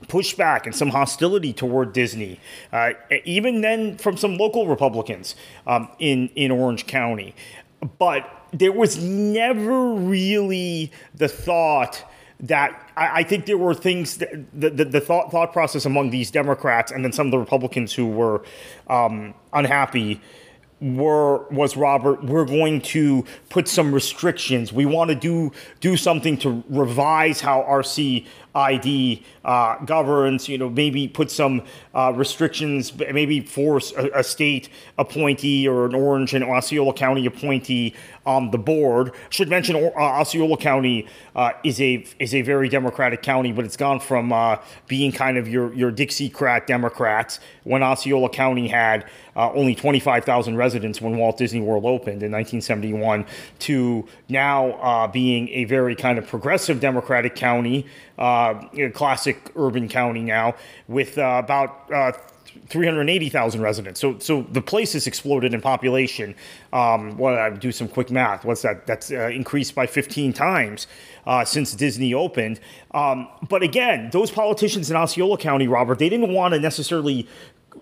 pushback 0.06 0.64
and 0.64 0.74
some 0.74 0.88
hostility 0.90 1.52
toward 1.52 1.92
Disney, 1.92 2.40
uh, 2.72 2.92
even 3.24 3.60
then 3.60 3.96
from 3.98 4.16
some 4.16 4.36
local 4.36 4.66
Republicans 4.66 5.34
um, 5.66 5.88
in 5.98 6.28
in 6.36 6.50
Orange 6.50 6.86
County. 6.86 7.34
But 7.98 8.30
there 8.52 8.72
was 8.72 9.02
never 9.02 9.92
really 9.92 10.90
the 11.14 11.28
thought 11.28 12.04
that 12.40 12.90
I, 12.96 13.20
I 13.20 13.22
think 13.22 13.46
there 13.46 13.58
were 13.58 13.74
things 13.74 14.18
that 14.18 14.30
the, 14.58 14.70
the, 14.70 14.84
the, 14.84 15.00
thought 15.00 15.30
thought 15.30 15.52
process 15.52 15.84
among 15.84 16.10
these 16.10 16.30
Democrats 16.30 16.92
and 16.92 17.04
then 17.04 17.12
some 17.12 17.26
of 17.26 17.30
the 17.32 17.38
Republicans 17.38 17.92
who 17.92 18.06
were 18.06 18.44
um, 18.88 19.34
unhappy 19.52 20.20
were 20.80 21.38
was 21.48 21.76
Robert 21.76 22.22
we're 22.22 22.44
going 22.44 22.80
to 22.80 23.24
put 23.48 23.66
some 23.66 23.92
restrictions 23.92 24.72
we 24.72 24.86
want 24.86 25.10
to 25.10 25.16
do 25.16 25.50
do 25.80 25.96
something 25.96 26.36
to 26.38 26.62
revise 26.68 27.40
how 27.40 27.62
RC 27.62 28.24
ID 28.54 29.22
uh, 29.44 29.76
governs, 29.84 30.48
you 30.48 30.58
know, 30.58 30.68
maybe 30.68 31.06
put 31.06 31.30
some 31.30 31.62
uh, 31.94 32.12
restrictions, 32.14 32.96
maybe 32.96 33.40
force 33.40 33.92
a, 33.96 34.10
a, 34.14 34.24
state 34.24 34.68
appointee 34.96 35.68
or 35.68 35.86
an 35.86 35.94
Orange 35.94 36.34
and 36.34 36.44
Osceola 36.44 36.92
County 36.92 37.26
appointee 37.26 37.94
on 38.26 38.50
the 38.50 38.58
board. 38.58 39.12
Should 39.30 39.48
mention 39.48 39.76
uh, 39.76 39.90
Osceola 39.96 40.56
County 40.56 41.06
uh, 41.36 41.52
is 41.62 41.80
a 41.80 42.04
is 42.18 42.34
a 42.34 42.42
very 42.42 42.68
Democratic 42.68 43.22
county, 43.22 43.52
but 43.52 43.64
it's 43.64 43.76
gone 43.76 44.00
from 44.00 44.32
uh, 44.32 44.56
being 44.86 45.12
kind 45.12 45.38
of 45.38 45.48
your 45.48 45.72
your 45.74 45.92
Dixiecrat 45.92 46.66
Democrats 46.66 47.40
when 47.64 47.82
Osceola 47.82 48.28
County 48.28 48.68
had 48.68 49.08
uh, 49.36 49.52
only 49.52 49.74
25,000 49.74 50.56
residents 50.56 51.00
when 51.00 51.16
Walt 51.16 51.38
Disney 51.38 51.60
World 51.60 51.84
opened 51.84 52.22
in 52.22 52.32
1971 52.32 53.24
to 53.60 54.06
now 54.28 55.06
being 55.12 55.48
a 55.50 55.64
very 55.64 55.94
kind 55.94 56.18
of 56.18 56.26
progressive 56.26 56.80
Democratic 56.80 57.36
county 57.36 57.86
uh, 58.18 58.62
classic 58.94 59.52
urban 59.56 59.88
county 59.88 60.22
now 60.22 60.54
with 60.88 61.18
uh, 61.18 61.40
about 61.44 61.90
uh, 61.92 62.12
380,000 62.68 63.60
residents. 63.60 64.00
So, 64.00 64.18
so 64.18 64.42
the 64.42 64.60
place 64.60 64.92
has 64.92 65.06
exploded 65.06 65.54
in 65.54 65.60
population. 65.60 66.34
Um, 66.72 67.16
well, 67.16 67.38
I 67.38 67.50
do 67.50 67.72
some 67.72 67.88
quick 67.88 68.10
math. 68.10 68.44
What's 68.44 68.62
that? 68.62 68.86
That's 68.86 69.10
uh, 69.10 69.28
increased 69.28 69.74
by 69.74 69.86
15 69.86 70.32
times 70.32 70.86
uh, 71.26 71.44
since 71.44 71.74
Disney 71.74 72.12
opened. 72.12 72.60
Um, 72.92 73.28
but 73.48 73.62
again, 73.62 74.10
those 74.12 74.30
politicians 74.30 74.90
in 74.90 74.96
Osceola 74.96 75.38
County, 75.38 75.68
Robert, 75.68 75.98
they 75.98 76.08
didn't 76.08 76.32
want 76.32 76.54
to 76.54 76.60
necessarily 76.60 77.26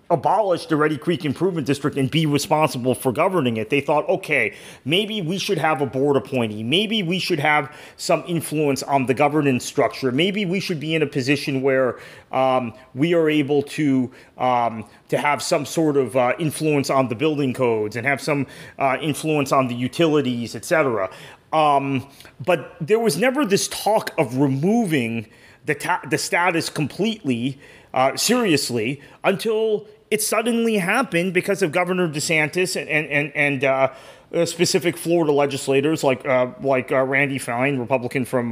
abolish 0.09 0.65
the 0.67 0.75
Reedy 0.75 0.97
Creek 0.97 1.25
Improvement 1.25 1.67
District 1.67 1.97
and 1.97 2.09
be 2.09 2.25
responsible 2.25 2.95
for 2.95 3.11
governing 3.11 3.57
it. 3.57 3.69
They 3.69 3.81
thought, 3.81 4.07
okay, 4.09 4.55
maybe 4.85 5.21
we 5.21 5.37
should 5.37 5.57
have 5.57 5.81
a 5.81 5.85
board 5.85 6.17
appointee. 6.17 6.63
Maybe 6.63 7.03
we 7.03 7.19
should 7.19 7.39
have 7.39 7.73
some 7.97 8.23
influence 8.27 8.83
on 8.83 9.05
the 9.05 9.13
governance 9.13 9.65
structure. 9.65 10.11
Maybe 10.11 10.45
we 10.45 10.59
should 10.59 10.79
be 10.79 10.95
in 10.95 11.01
a 11.01 11.07
position 11.07 11.61
where 11.61 11.99
um, 12.31 12.73
we 12.93 13.13
are 13.13 13.29
able 13.29 13.63
to 13.63 14.11
um, 14.37 14.85
to 15.09 15.17
have 15.17 15.41
some 15.41 15.65
sort 15.65 15.97
of 15.97 16.15
uh, 16.15 16.33
influence 16.39 16.89
on 16.89 17.07
the 17.07 17.15
building 17.15 17.53
codes 17.53 17.95
and 17.95 18.05
have 18.05 18.21
some 18.21 18.47
uh, 18.77 18.97
influence 19.01 19.51
on 19.51 19.67
the 19.67 19.75
utilities, 19.75 20.55
etc. 20.55 21.09
Um, 21.53 22.07
but 22.43 22.75
there 22.81 22.99
was 22.99 23.17
never 23.17 23.45
this 23.45 23.67
talk 23.67 24.11
of 24.17 24.37
removing 24.37 25.27
the 25.65 25.75
ta- 25.75 26.01
the 26.09 26.17
status 26.17 26.69
completely 26.69 27.59
uh, 27.97 28.15
seriously 28.15 29.01
until 29.23 29.87
it 30.11 30.21
suddenly 30.21 30.77
happened 30.77 31.33
because 31.33 31.63
of 31.63 31.71
Governor 31.71 32.07
DeSantis 32.07 32.79
and 32.79 32.87
and 32.87 33.07
and, 33.07 33.31
and 33.35 33.63
uh, 33.63 33.91
uh, 34.33 34.45
specific 34.45 34.95
Florida 34.95 35.31
legislators 35.31 36.03
like 36.03 36.23
uh, 36.23 36.51
like 36.61 36.91
Randy 36.91 37.39
Fine, 37.39 37.79
Republican 37.79 38.23
from 38.23 38.51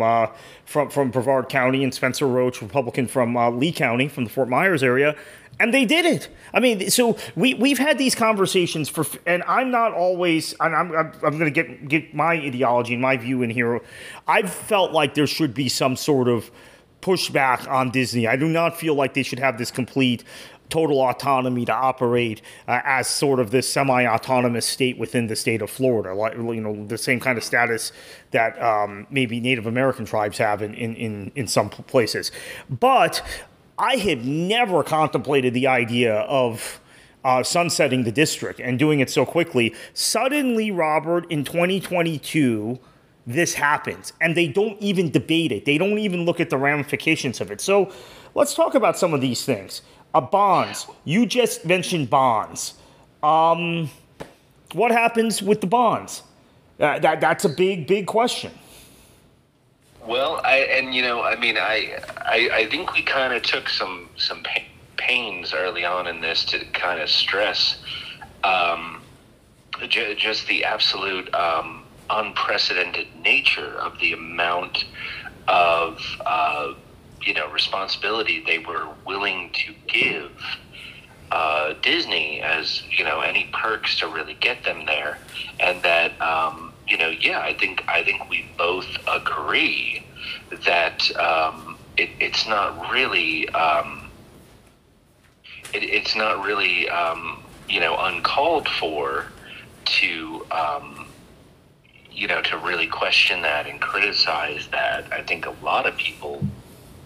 from 0.66 0.90
from 0.90 1.12
Brevard 1.12 1.48
County, 1.48 1.84
and 1.84 1.94
Spencer 1.94 2.28
Roach, 2.28 2.60
Republican 2.60 3.08
from 3.08 3.36
Lee 3.60 3.72
County, 3.72 4.08
from 4.08 4.24
the 4.24 4.32
Fort 4.32 4.50
Myers 4.50 4.82
area, 4.82 5.16
and 5.60 5.72
they 5.72 5.86
did 5.86 6.08
it. 6.08 6.28
I 6.52 6.60
mean, 6.60 6.90
so 6.90 7.16
we 7.36 7.54
we've 7.54 7.78
had 7.78 8.00
these 8.00 8.16
conversations 8.16 8.90
for, 8.90 9.06
and 9.28 9.44
I'm 9.48 9.70
not 9.70 9.94
always, 9.94 10.56
and 10.60 10.76
I'm 10.76 10.92
I'm, 10.92 11.12
I'm 11.24 11.38
going 11.38 11.54
to 11.54 11.64
get 11.64 11.88
get 11.88 12.16
my 12.16 12.34
ideology 12.34 12.94
and 12.94 13.02
my 13.02 13.16
view 13.16 13.44
in 13.44 13.52
here. 13.52 13.80
I've 14.28 14.52
felt 14.52 14.92
like 14.92 15.14
there 15.14 15.28
should 15.28 15.54
be 15.54 15.70
some 15.70 15.96
sort 15.96 16.30
of 16.30 16.50
pushback 17.02 17.68
on 17.70 17.92
Disney. 17.92 18.28
I 18.28 18.36
do 18.36 18.48
not 18.48 18.78
feel 18.78 18.96
like 18.96 19.14
they 19.14 19.24
should 19.24 19.40
have 19.40 19.58
this 19.58 19.72
complete 19.72 20.24
total 20.70 21.00
autonomy 21.00 21.66
to 21.66 21.74
operate 21.74 22.42
uh, 22.68 22.82
as 22.84 23.08
sort 23.08 23.40
of 23.40 23.52
this 23.52 23.72
semi-autonomous 23.72 24.66
state 24.66 24.98
within 24.98 25.28
the 25.28 25.36
state 25.36 25.62
of 25.62 25.70
Florida, 25.70 26.14
like 26.14 26.34
you 26.34 26.62
know 26.62 26.86
the 26.88 26.98
same 26.98 27.20
kind 27.20 27.38
of 27.38 27.44
status 27.44 27.92
that 28.32 28.62
um, 28.62 29.06
maybe 29.10 29.40
Native 29.40 29.68
American 29.68 30.06
tribes 30.06 30.38
have 30.38 30.62
in, 30.62 30.74
in, 30.74 30.96
in, 30.96 31.32
in 31.36 31.48
some 31.48 31.70
places. 31.70 32.32
But 32.70 33.22
I 33.78 33.98
have 33.98 34.26
never 34.26 34.84
contemplated 34.84 35.54
the 35.54 35.68
idea 35.68 36.16
of 36.22 36.80
uh, 37.24 37.44
sunsetting 37.44 38.04
the 38.04 38.12
district 38.12 38.60
and 38.60 38.78
doing 38.78 39.00
it 39.00 39.10
so 39.10 39.26
quickly. 39.26 39.74
Suddenly, 39.94 40.72
Robert, 40.72 41.30
in 41.32 41.44
2022 41.44 42.80
this 43.28 43.54
happens 43.54 44.14
and 44.22 44.36
they 44.36 44.48
don't 44.48 44.80
even 44.82 45.10
debate 45.10 45.52
it. 45.52 45.66
They 45.66 45.78
don't 45.78 45.98
even 45.98 46.26
look 46.26 46.40
at 46.40 46.50
the 46.50 46.58
ramifications 46.58 47.42
of 47.42 47.52
it. 47.52 47.62
So 47.62 47.92
let's 48.36 48.54
talk 48.54 48.76
about 48.76 48.98
some 48.98 49.14
of 49.14 49.22
these 49.22 49.46
things. 49.46 49.82
Uh, 50.14 50.22
bonds. 50.22 50.88
You 51.04 51.26
just 51.26 51.66
mentioned 51.66 52.10
bonds. 52.10 52.76
Um, 53.24 53.90
what 54.74 54.92
happens 54.92 55.42
with 55.42 55.62
the 55.62 55.68
bonds? 55.68 56.22
Uh, 56.80 57.00
that, 57.00 57.20
that's 57.22 57.46
a 57.46 57.50
big, 57.50 57.88
big 57.88 58.06
question. 58.06 58.52
Well, 60.06 60.40
I, 60.44 60.58
and 60.58 60.94
you 60.94 61.02
know, 61.02 61.24
I 61.24 61.36
mean, 61.36 61.58
I, 61.58 62.00
I, 62.18 62.50
I 62.54 62.70
think 62.70 62.94
we 62.94 63.02
kind 63.02 63.34
of 63.34 63.42
took 63.42 63.68
some, 63.70 64.08
some 64.18 64.44
pains 64.98 65.54
early 65.54 65.84
on 65.84 66.06
in 66.06 66.22
this 66.22 66.46
to 66.46 66.64
kind 66.66 67.02
of 67.02 67.10
stress 67.10 67.78
um, 68.44 69.02
just 69.88 70.48
the 70.48 70.64
absolute 70.64 71.34
um, 71.34 71.85
unprecedented 72.10 73.08
nature 73.22 73.76
of 73.80 73.98
the 74.00 74.14
amount 74.14 74.86
of 75.48 76.00
uh, 76.26 76.74
you 77.22 77.34
know 77.34 77.50
responsibility 77.52 78.44
they 78.46 78.60
were 78.60 78.88
willing 79.06 79.50
to 79.54 79.74
give 79.88 80.32
uh, 81.32 81.74
Disney 81.82 82.42
as 82.42 82.84
you 82.90 83.04
know 83.04 83.22
any 83.22 83.50
perks 83.52 84.00
to 84.00 84.08
really 84.08 84.36
get 84.36 84.64
them 84.64 84.86
there, 84.86 85.18
and 85.60 85.82
that 85.84 86.20
um, 86.22 86.74
you 86.88 86.98
know 86.98 87.10
yeah 87.10 87.40
I 87.40 87.54
think 87.54 87.84
I 87.88 88.04
think 88.04 88.30
we 88.30 88.46
both 88.58 88.88
agree 89.08 90.06
that 90.66 91.16
um, 91.18 91.78
it, 91.98 92.10
it's 92.20 92.48
not 92.48 92.92
really 92.92 93.50
um, 93.50 94.10
it, 95.74 95.84
it's 95.84 96.16
not 96.16 96.46
really 96.46 96.88
um, 96.90 97.44
you 97.68 97.80
know 97.80 97.98
uncalled 97.98 98.70
for 98.70 99.26
to 99.86 100.46
um, 100.52 100.95
you 102.16 102.28
know, 102.28 102.42
to 102.42 102.58
really 102.58 102.88
question 102.88 103.42
that 103.42 103.68
and 103.68 103.80
criticize 103.82 104.68
that. 104.72 105.12
I 105.12 105.22
think 105.22 105.46
a 105.46 105.56
lot 105.64 105.86
of 105.86 105.98
people 105.98 106.44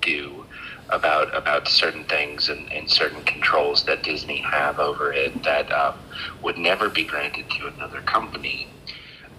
do 0.02 0.45
about 0.89 1.36
about 1.36 1.67
certain 1.67 2.04
things 2.06 2.50
and, 2.50 2.72
and 2.72 2.89
certain 2.89 3.24
controls 3.24 3.84
that 3.86 4.04
Disney 4.04 4.38
have 4.38 4.80
over 4.80 5.13
it 5.13 5.43
that 5.43 5.72
um, 5.72 5.95
would 6.41 6.58
never 6.58 6.89
be 6.89 7.04
granted 7.04 7.50
to 7.52 7.67
another 7.67 8.02
company. 8.02 8.67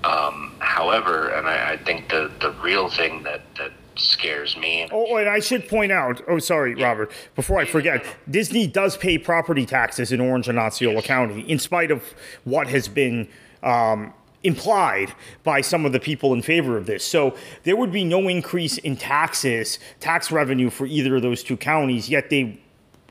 Um, 0.05 0.55
however, 0.61 1.29
and 1.29 1.47
I, 1.47 1.73
I, 1.73 1.77
think 1.77 2.09
the 2.09 2.31
the 2.41 2.53
real 2.63 2.89
thing 2.89 3.23
that 3.25 3.43
that 3.57 3.73
scares 3.97 4.57
me. 4.57 4.89
Oh, 4.91 5.17
and 5.17 5.29
I 5.29 5.41
should 5.41 5.69
point 5.69 5.93
out. 5.93 6.23
Oh, 6.27 6.39
sorry, 6.39 6.75
yeah. 6.79 6.87
Robert. 6.87 7.13
Before 7.37 7.59
I 7.59 7.65
forget, 7.65 8.05
Disney 8.31 8.67
does 8.67 8.97
pay 8.97 9.19
property 9.19 9.67
taxes 9.67 10.11
in 10.11 10.21
Orange 10.21 10.49
and 10.49 10.59
Osceola 10.59 10.95
yes. 10.97 11.07
County, 11.07 11.41
in 11.43 11.59
spite 11.59 11.91
of 11.91 12.03
what 12.45 12.69
has 12.69 12.89
been 12.89 13.29
um, 13.63 14.15
implied 14.43 15.13
by 15.45 15.61
some 15.61 15.85
of 15.85 15.93
the 15.93 16.01
people 16.01 16.33
in 16.33 16.43
favor 16.43 16.77
of 16.77 16.87
this. 16.87 17.05
So 17.05 17.35
there 17.65 17.77
would 17.77 17.93
be 17.93 18.05
no 18.05 18.29
increase 18.29 18.79
in 18.79 18.97
taxes, 18.97 19.79
tax 20.01 20.31
revenue 20.31 20.71
for 20.71 20.87
either 20.87 21.17
of 21.17 21.23
those 21.23 21.43
two 21.43 21.57
counties, 21.57 22.09
yet 22.09 22.31
they 22.31 22.61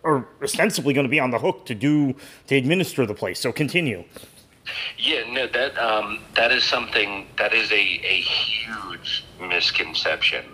are 0.04 0.28
ostensibly 0.42 0.94
going 0.94 1.06
to 1.06 1.10
be 1.10 1.20
on 1.20 1.32
the 1.32 1.39
hook 1.39 1.65
to 1.65 1.76
do 1.76 2.15
to 2.48 2.56
administer 2.56 3.06
the 3.06 3.13
place. 3.13 3.39
So 3.39 3.52
continue. 3.52 4.04
Yeah, 4.98 5.24
no, 5.32 5.48
that 5.48 5.78
um, 5.80 6.20
that 6.36 6.52
is 6.52 6.63
something 6.63 7.28
that 7.38 7.54
is 7.54 7.72
a, 7.72 7.76
a 7.76 8.22
huge 8.22 9.26
misconception. 9.39 10.46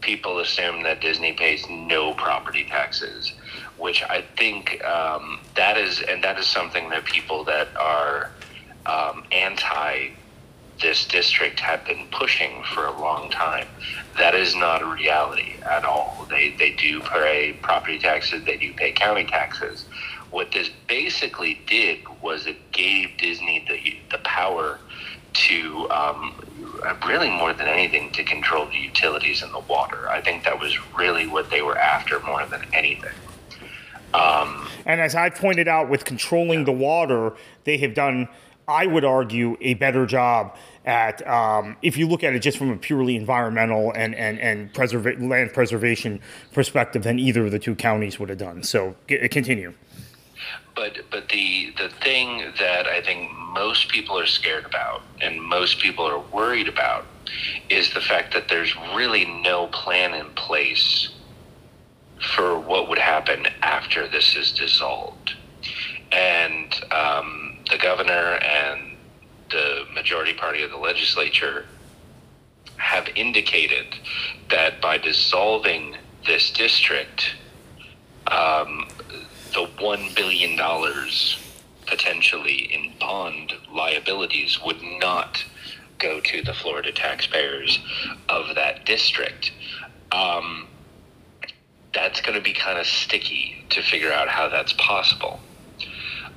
People 0.00 0.40
assume 0.40 0.82
that 0.82 1.00
Disney 1.00 1.32
pays 1.34 1.64
no 1.68 2.14
property 2.14 2.64
taxes 2.64 3.32
which 3.80 4.02
I 4.02 4.22
think 4.36 4.84
um, 4.84 5.40
that 5.56 5.78
is, 5.78 6.02
and 6.02 6.22
that 6.22 6.38
is 6.38 6.46
something 6.46 6.90
that 6.90 7.04
people 7.06 7.44
that 7.44 7.68
are 7.76 8.30
um, 8.86 9.24
anti 9.32 10.10
this 10.80 11.04
district 11.04 11.60
have 11.60 11.84
been 11.84 12.06
pushing 12.10 12.62
for 12.74 12.86
a 12.86 13.00
long 13.00 13.30
time. 13.30 13.66
That 14.18 14.34
is 14.34 14.54
not 14.54 14.82
a 14.82 14.86
reality 14.86 15.54
at 15.62 15.84
all. 15.84 16.26
They 16.28 16.50
they 16.58 16.72
do 16.72 17.00
pay 17.00 17.56
property 17.62 17.98
taxes. 17.98 18.44
They 18.44 18.56
do 18.56 18.72
pay 18.72 18.92
county 18.92 19.24
taxes. 19.24 19.84
What 20.30 20.52
this 20.52 20.70
basically 20.88 21.60
did 21.66 22.00
was 22.22 22.46
it 22.46 22.72
gave 22.72 23.16
Disney 23.18 23.64
the 23.68 23.96
the 24.10 24.22
power 24.22 24.78
to 25.32 25.88
um, 25.90 26.34
really 27.06 27.30
more 27.30 27.52
than 27.52 27.68
anything 27.68 28.10
to 28.12 28.24
control 28.24 28.66
the 28.66 28.76
utilities 28.76 29.42
and 29.42 29.52
the 29.54 29.60
water. 29.60 30.08
I 30.08 30.20
think 30.20 30.44
that 30.44 30.58
was 30.58 30.76
really 30.94 31.26
what 31.26 31.50
they 31.50 31.62
were 31.62 31.78
after 31.78 32.20
more 32.20 32.44
than 32.46 32.62
anything. 32.72 33.12
Um, 34.12 34.68
and 34.86 35.00
as 35.00 35.14
I 35.14 35.30
pointed 35.30 35.68
out, 35.68 35.88
with 35.88 36.04
controlling 36.04 36.64
the 36.64 36.72
water, 36.72 37.34
they 37.64 37.76
have 37.78 37.94
done, 37.94 38.28
I 38.66 38.86
would 38.86 39.04
argue, 39.04 39.56
a 39.60 39.74
better 39.74 40.04
job 40.04 40.56
at, 40.90 41.24
um, 41.28 41.76
if 41.82 41.96
you 41.96 42.08
look 42.08 42.24
at 42.24 42.34
it 42.34 42.40
just 42.40 42.58
from 42.58 42.70
a 42.70 42.76
purely 42.76 43.14
environmental 43.14 43.92
and, 43.94 44.12
and, 44.12 44.40
and 44.40 44.76
land 45.22 45.52
preservation 45.52 46.20
perspective, 46.52 47.04
than 47.04 47.18
either 47.20 47.46
of 47.46 47.52
the 47.52 47.60
two 47.60 47.76
counties 47.76 48.18
would 48.18 48.28
have 48.28 48.38
done. 48.38 48.64
So 48.64 48.96
g- 49.08 49.28
continue. 49.28 49.72
But, 50.74 50.98
but 51.10 51.28
the, 51.28 51.72
the 51.78 51.90
thing 52.02 52.52
that 52.58 52.86
I 52.86 53.00
think 53.02 53.30
most 53.54 53.88
people 53.88 54.18
are 54.18 54.26
scared 54.26 54.64
about 54.64 55.02
and 55.20 55.40
most 55.40 55.78
people 55.78 56.04
are 56.04 56.18
worried 56.18 56.66
about 56.66 57.06
is 57.68 57.94
the 57.94 58.00
fact 58.00 58.34
that 58.34 58.48
there's 58.48 58.74
really 58.96 59.26
no 59.26 59.68
plan 59.68 60.12
in 60.14 60.26
place 60.30 61.10
for 62.34 62.58
what 62.58 62.88
would 62.88 62.98
happen 62.98 63.46
after 63.62 64.08
this 64.08 64.34
is 64.34 64.52
dissolved. 64.52 65.34
And 66.10 66.74
um, 66.90 67.58
the 67.70 67.78
governor 67.78 68.40
and 68.42 68.89
party 70.40 70.62
of 70.62 70.70
the 70.70 70.76
legislature 70.78 71.66
have 72.76 73.06
indicated 73.14 73.86
that 74.48 74.80
by 74.80 74.96
dissolving 74.96 75.96
this 76.26 76.50
district, 76.50 77.34
um, 78.26 78.88
the 79.52 79.66
$1 79.78 80.16
billion 80.16 80.58
potentially 81.86 82.72
in 82.72 82.92
bond 82.98 83.52
liabilities 83.72 84.58
would 84.64 84.82
not 84.98 85.44
go 85.98 86.20
to 86.20 86.42
the 86.42 86.54
Florida 86.54 86.90
taxpayers 86.90 87.78
of 88.28 88.54
that 88.54 88.86
district. 88.86 89.52
Um, 90.10 90.66
that's 91.92 92.20
going 92.22 92.38
to 92.38 92.42
be 92.42 92.54
kind 92.54 92.78
of 92.78 92.86
sticky 92.86 93.66
to 93.70 93.82
figure 93.82 94.12
out 94.12 94.28
how 94.28 94.48
that's 94.48 94.72
possible. 94.74 95.40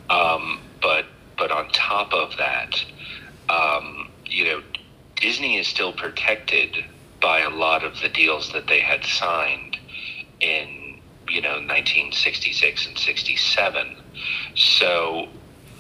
Um, 0.10 0.60
but 0.82 1.06
but 1.38 1.52
on 1.52 1.70
top 1.70 2.14
of 2.14 2.36
that, 2.38 2.84
um, 3.54 4.10
you 4.26 4.46
know, 4.46 4.62
Disney 5.16 5.58
is 5.58 5.68
still 5.68 5.94
protected 5.94 6.84
by 7.22 7.42
a 7.42 7.50
lot 7.50 7.84
of 7.84 8.00
the 8.02 8.10
deals 8.10 8.52
that 8.52 8.68
they 8.68 8.80
had 8.80 9.04
signed 9.06 9.78
in 10.40 11.00
you 11.30 11.42
know 11.42 11.54
1966 11.54 12.88
and 12.88 12.98
67. 12.98 13.96
So 14.56 15.28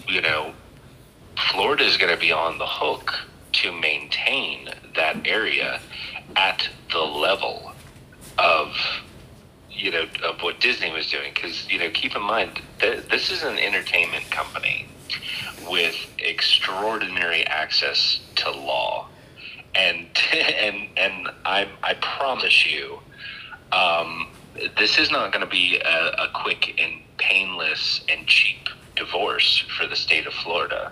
you 0.07 0.21
know, 0.21 0.53
Florida 1.51 1.83
is 1.83 1.97
going 1.97 2.13
to 2.13 2.19
be 2.19 2.31
on 2.31 2.57
the 2.57 2.67
hook 2.67 3.13
to 3.53 3.71
maintain 3.71 4.69
that 4.95 5.25
area 5.25 5.79
at 6.36 6.67
the 6.91 6.99
level 6.99 7.71
of 8.38 8.75
you 9.69 9.91
know 9.91 10.05
of 10.23 10.41
what 10.41 10.59
Disney 10.59 10.91
was 10.91 11.09
doing 11.09 11.33
because 11.33 11.69
you 11.69 11.79
know 11.79 11.89
keep 11.89 12.15
in 12.15 12.21
mind 12.21 12.62
th- 12.79 13.07
this 13.09 13.29
is 13.29 13.43
an 13.43 13.57
entertainment 13.57 14.29
company 14.31 14.88
with 15.69 15.95
extraordinary 16.19 17.45
access 17.45 18.19
to 18.36 18.52
law. 18.52 19.08
And 19.76 20.08
and 20.34 20.88
and 20.97 21.30
I 21.45 21.67
I 21.84 21.95
promise 21.95 22.65
you 22.65 22.99
um, 23.71 24.28
this 24.78 24.97
is 24.97 25.10
not 25.12 25.32
going 25.32 25.43
to 25.43 25.52
be 25.52 25.80
a, 25.80 26.15
a 26.19 26.30
quick 26.34 26.80
and 26.80 27.02
painless 27.17 28.02
and 28.08 28.28
cheap 28.28 28.69
divorce 28.95 29.63
for 29.78 29.88
the 29.88 29.95
state 29.95 30.28
of 30.28 30.34
Florida. 30.34 30.91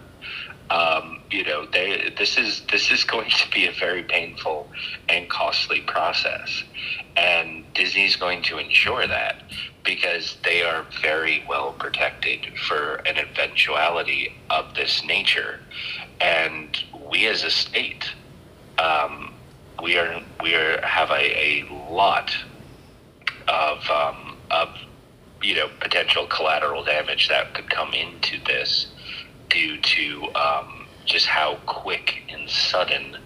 Um, 0.72 1.20
you 1.30 1.44
know, 1.44 1.66
they, 1.66 2.14
this 2.18 2.38
is 2.38 2.62
this 2.72 2.92
is 2.92 3.04
going 3.04 3.30
to 3.30 3.52
be 3.52 3.68
a 3.68 3.74
very 3.74 4.04
painful 4.04 4.70
and 5.10 5.30
costly 5.30 5.82
process, 5.82 6.64
and 7.18 7.66
Disney's 7.74 8.16
going 8.16 8.42
to 8.44 8.58
ensure 8.58 9.06
that 9.06 9.44
because 9.84 10.38
they 10.44 10.64
are 10.64 10.86
very 11.02 11.44
well 11.48 11.74
protected 11.74 12.46
for 12.68 12.96
an 13.06 13.18
eventuality 13.18 14.34
of 14.50 14.74
this 14.76 15.04
nature, 15.06 15.60
and 16.20 16.84
we 17.10 17.28
as 17.28 17.44
a 17.44 17.50
state, 17.50 18.06
um, 18.78 19.34
we 19.82 19.98
are 19.98 20.22
we 20.42 20.56
are 20.56 20.82
have 20.82 21.10
a, 21.10 21.64
a 21.64 21.92
lot 21.92 22.32
of 23.48 23.90
um, 23.90 24.38
of 24.52 24.70
you 25.42 25.56
know 25.56 25.70
potential 25.80 26.28
collateral 26.28 26.84
damage 26.84 27.28
that 27.30 27.54
could 27.54 27.70
come 27.70 27.94
into 27.94 28.44
this 28.46 28.88
due 29.50 29.80
to 29.82 30.28
um, 30.36 30.86
just 31.06 31.26
how 31.26 31.56
quick 31.66 32.22
and 32.30 32.50
sudden 32.50 33.18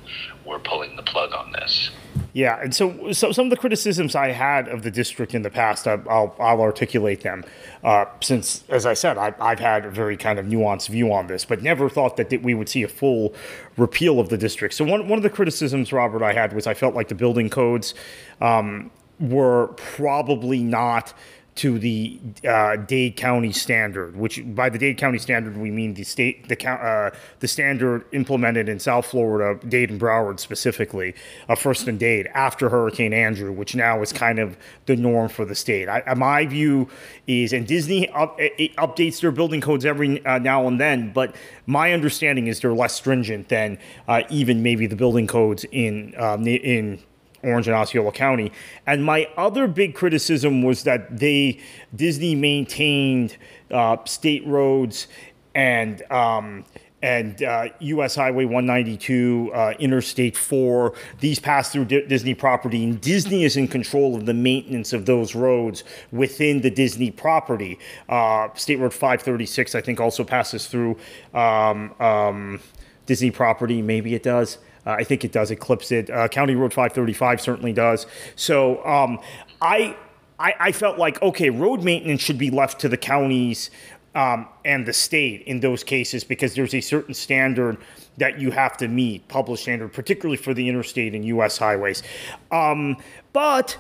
we're 0.46 0.60
pulling 0.60 0.96
the 0.96 1.04
plug 1.04 1.34
on 1.34 1.52
this. 1.52 1.91
Yeah, 2.36 2.60
and 2.62 2.76
so, 2.76 3.13
so 3.13 3.32
some 3.32 3.45
of 3.45 3.50
the 3.50 3.56
criticisms 3.56 4.13
I 4.13 4.32
had 4.32 4.67
of 4.67 4.82
the 4.82 4.91
district 4.91 5.34
in 5.34 5.41
the 5.41 5.50
past, 5.50 5.88
I, 5.88 5.95
will 5.95 6.36
I'll 6.38 6.60
articulate 6.60 7.21
them. 7.21 7.45
Uh, 7.82 8.04
since, 8.19 8.65
as 8.67 8.86
I 8.86 8.93
said, 8.93 9.17
I, 9.17 9.32
have 9.39 9.60
had 9.60 9.86
a 9.86 9.89
very 9.89 10.17
kind 10.17 10.38
of 10.38 10.45
nuanced 10.45 10.89
view 10.89 11.13
on 11.13 11.28
this, 11.28 11.45
but 11.45 11.63
never 11.63 11.89
thought 11.89 12.17
that 12.17 12.43
we 12.43 12.54
would 12.54 12.67
see 12.67 12.84
a 12.84 12.89
full 12.89 13.34
repeal 13.78 14.19
of 14.19 14.28
the 14.28 14.38
district. 14.38 14.74
So 14.74 14.84
one 14.84 15.08
one 15.08 15.17
of 15.17 15.24
the 15.24 15.30
criticisms, 15.30 15.93
Robert, 15.93 16.21
I 16.21 16.34
had 16.34 16.52
was 16.52 16.67
I 16.67 16.74
felt 16.74 16.93
like 16.93 17.08
the 17.08 17.15
building 17.15 17.50
codes 17.50 17.93
um, 18.41 18.91
were 19.17 19.67
probably 19.78 20.62
not 20.62 21.13
to 21.56 21.80
the 21.80 22.20
uh, 22.48 22.76
Dade 22.76 23.15
County 23.15 23.54
standard, 23.54 24.18
which 24.18 24.41
by 24.46 24.70
the 24.70 24.78
Dade 24.78 24.98
County 24.98 25.18
standard 25.18 25.56
we 25.56 25.72
mean 25.72 25.94
the 25.94 26.04
state 26.04 26.50
the 26.50 26.70
uh, 26.70 27.12
the 27.39 27.48
standard 27.48 28.06
implemented 28.12 28.68
in 28.68 28.78
South 28.78 29.06
Florida, 29.06 29.58
Dade 29.65 29.89
and 29.89 30.00
Broward 30.00 30.39
specifically, 30.41 31.15
uh, 31.48 31.56
first 31.56 31.88
in 31.88 31.98
Dade 31.98 32.28
after 32.34 32.68
Hurricane 32.70 33.13
Andrew, 33.13 33.54
which 33.54 33.74
now 33.74 34.02
is 34.02 34.12
kind 34.12 34.38
of 34.38 34.58
the 34.86 34.98
norm 34.98 35.30
for 35.30 35.46
the 35.46 35.56
state. 35.56 35.88
I, 35.88 36.13
my 36.13 36.46
view 36.46 36.89
is, 37.26 37.54
and 37.54 37.65
Disney 37.65 38.10
up, 38.10 38.38
updates 38.38 39.22
their 39.22 39.32
building 39.32 39.62
codes 39.62 39.86
every 39.86 40.26
uh, 40.26 40.39
now 40.39 40.68
and 40.68 40.80
then, 40.80 41.13
but 41.13 41.36
my 41.68 41.94
understanding 41.94 42.48
is 42.48 42.60
they're 42.60 42.74
less 42.74 42.94
stringent 42.94 43.48
than 43.48 43.78
uh, 44.10 44.24
even 44.30 44.62
maybe 44.62 44.88
the 44.88 44.96
building 44.98 45.26
codes 45.26 45.65
in 45.72 46.13
um, 46.18 46.46
in 46.46 47.00
Orange 47.46 47.68
and 47.68 47.76
Osceola 47.76 48.12
County. 48.12 48.52
And 48.86 49.04
my 49.04 49.30
other 49.38 49.68
big 49.68 49.96
criticism 49.96 50.64
was 50.64 50.84
that 50.84 51.20
they 51.20 51.60
Disney 51.96 52.36
maintained 52.36 53.38
uh, 53.72 53.98
state 54.06 54.46
roads 54.46 55.08
and 55.54 56.02
um, 56.12 56.66
and 57.06 57.44
uh, 57.44 57.68
U.S. 57.80 58.16
Highway 58.16 58.46
192, 58.46 59.52
uh, 59.54 59.74
Interstate 59.78 60.36
4. 60.36 60.92
These 61.20 61.38
pass 61.38 61.72
through 61.72 61.86
D- 61.86 62.08
Disney 62.08 62.34
property, 62.34 62.84
and 62.84 63.00
Disney 63.00 63.44
is 63.44 63.58
in 63.58 63.68
control 63.68 64.16
of 64.16 64.26
the 64.26 64.34
maintenance 64.34 64.92
of 64.92 65.06
those 65.06 65.36
roads 65.36 65.84
within 66.12 66.62
the 66.62 66.72
Disney 66.72 67.12
property. 67.12 67.78
Uh, 68.10 68.48
State 68.56 68.78
Road 68.78 68.92
536, 68.92 69.76
I 69.76 69.82
think, 69.82 70.00
also 70.00 70.24
passes 70.24 70.66
through 70.66 70.98
um, 71.36 71.94
um, 72.00 72.60
Disney 73.06 73.30
property. 73.30 73.84
Maybe 73.84 74.16
it 74.16 74.24
does. 74.24 74.58
Uh, 74.86 74.91
I 74.91 75.04
think 75.04 75.26
it 75.26 75.32
does 75.32 75.52
eclipse 75.52 75.91
it. 75.91 76.10
Uh, 76.10 76.28
County 76.28 76.56
Road 76.56 76.74
535 76.74 77.41
certainly 77.41 77.74
does. 77.74 78.06
So 78.36 78.86
um, 78.86 79.19
I, 79.62 79.95
I, 80.39 80.54
I 80.60 80.71
felt 80.71 80.98
like 80.98 81.21
okay, 81.21 81.50
road 81.50 81.84
maintenance 81.84 82.21
should 82.21 82.38
be 82.38 82.52
left 82.52 82.80
to 82.82 82.89
the 82.89 82.98
counties 82.98 83.69
um, 84.15 84.48
and 84.63 84.86
the 84.86 84.93
state 84.93 85.43
in 85.43 85.60
those 85.60 85.84
cases 85.84 86.24
because 86.24 86.56
there's 86.56 86.74
a 86.74 86.82
certain 86.82 87.13
standard 87.13 87.78
that 88.17 88.39
you 88.39 88.52
have 88.52 88.78
to 88.78 88.88
meet, 88.88 89.28
published 89.28 89.63
standard, 89.63 89.91
particularly 89.91 90.38
for 90.38 90.54
the 90.54 90.69
interstate 90.69 91.13
and 91.13 91.26
U.S. 91.26 91.58
highways. 91.58 92.02
Um, 92.50 92.95
but 93.34 93.78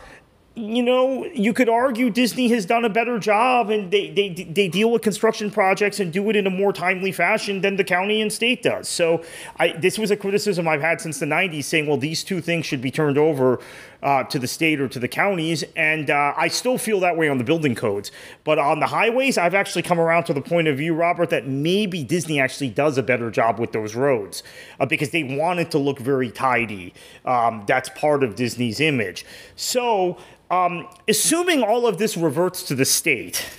you 0.55 0.81
know, 0.81 1.25
you 1.33 1.51
could 1.51 1.67
argue 1.67 2.09
Disney 2.09 2.47
has 2.47 2.65
done 2.65 2.85
a 2.85 2.89
better 2.89 3.19
job 3.19 3.69
and 3.69 3.91
they, 3.91 4.09
they, 4.09 4.29
they 4.29 4.69
deal 4.69 4.89
with 4.89 5.01
construction 5.01 5.51
projects 5.51 5.99
and 5.99 6.13
do 6.13 6.29
it 6.29 6.37
in 6.37 6.47
a 6.47 6.49
more 6.49 6.71
timely 6.71 7.11
fashion 7.11 7.59
than 7.59 7.75
the 7.75 7.83
county 7.83 8.21
and 8.21 8.31
state 8.31 8.63
does. 8.63 8.87
So 8.87 9.21
I, 9.57 9.73
this 9.73 9.97
was 9.97 10.11
a 10.11 10.17
criticism 10.17 10.65
I've 10.65 10.81
had 10.81 11.01
since 11.01 11.19
the 11.19 11.25
90s 11.25 11.65
saying, 11.65 11.87
well, 11.87 11.97
these 11.97 12.23
two 12.23 12.39
things 12.39 12.65
should 12.65 12.81
be 12.81 12.89
turned 12.89 13.17
over 13.17 13.59
uh, 14.01 14.23
to 14.23 14.39
the 14.39 14.47
state 14.47 14.79
or 14.79 14.87
to 14.87 14.99
the 14.99 15.09
counties. 15.09 15.65
And 15.75 16.09
uh, 16.09 16.33
I 16.37 16.47
still 16.47 16.77
feel 16.77 17.01
that 17.01 17.17
way 17.17 17.27
on 17.27 17.37
the 17.37 17.43
building 17.43 17.75
codes. 17.75 18.13
But 18.45 18.57
on 18.57 18.79
the 18.79 18.87
highways, 18.87 19.37
I've 19.37 19.55
actually 19.55 19.81
come 19.81 19.99
around 19.99 20.23
to 20.25 20.33
the 20.33 20.41
point 20.41 20.69
of 20.69 20.77
view, 20.77 20.93
Robert, 20.93 21.31
that 21.31 21.47
maybe 21.47 22.03
Disney 22.05 22.39
actually 22.39 22.69
does 22.69 22.97
a 22.97 23.03
better 23.03 23.29
job 23.29 23.59
with 23.59 23.73
those 23.73 23.93
roads 23.93 24.41
uh, 24.79 24.85
because 24.85 25.09
they 25.09 25.23
want 25.23 25.59
it 25.59 25.71
to 25.71 25.79
look 25.79 25.99
very 25.99 26.31
tidy. 26.31 26.93
Um, 27.25 27.65
that's 27.67 27.89
part 27.89 28.23
of 28.23 28.35
Disney's 28.35 28.79
image. 28.79 29.25
So 29.55 30.17
um, 30.49 30.87
assuming 31.07 31.63
all 31.63 31.87
of 31.87 31.97
this 31.97 32.15
reverts 32.15 32.63
to 32.63 32.75
the 32.75 32.85
state, 32.85 33.49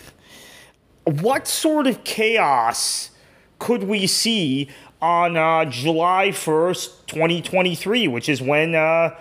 what 1.05 1.47
sort 1.47 1.87
of 1.87 2.05
chaos 2.05 3.11
could 3.59 3.85
we 3.85 4.07
see 4.07 4.69
on 5.01 5.37
uh, 5.37 5.65
July 5.67 6.29
1st, 6.29 7.07
2023, 7.07 8.09
which 8.09 8.29
is 8.29 8.41
when 8.41 8.75
uh, 8.75 9.17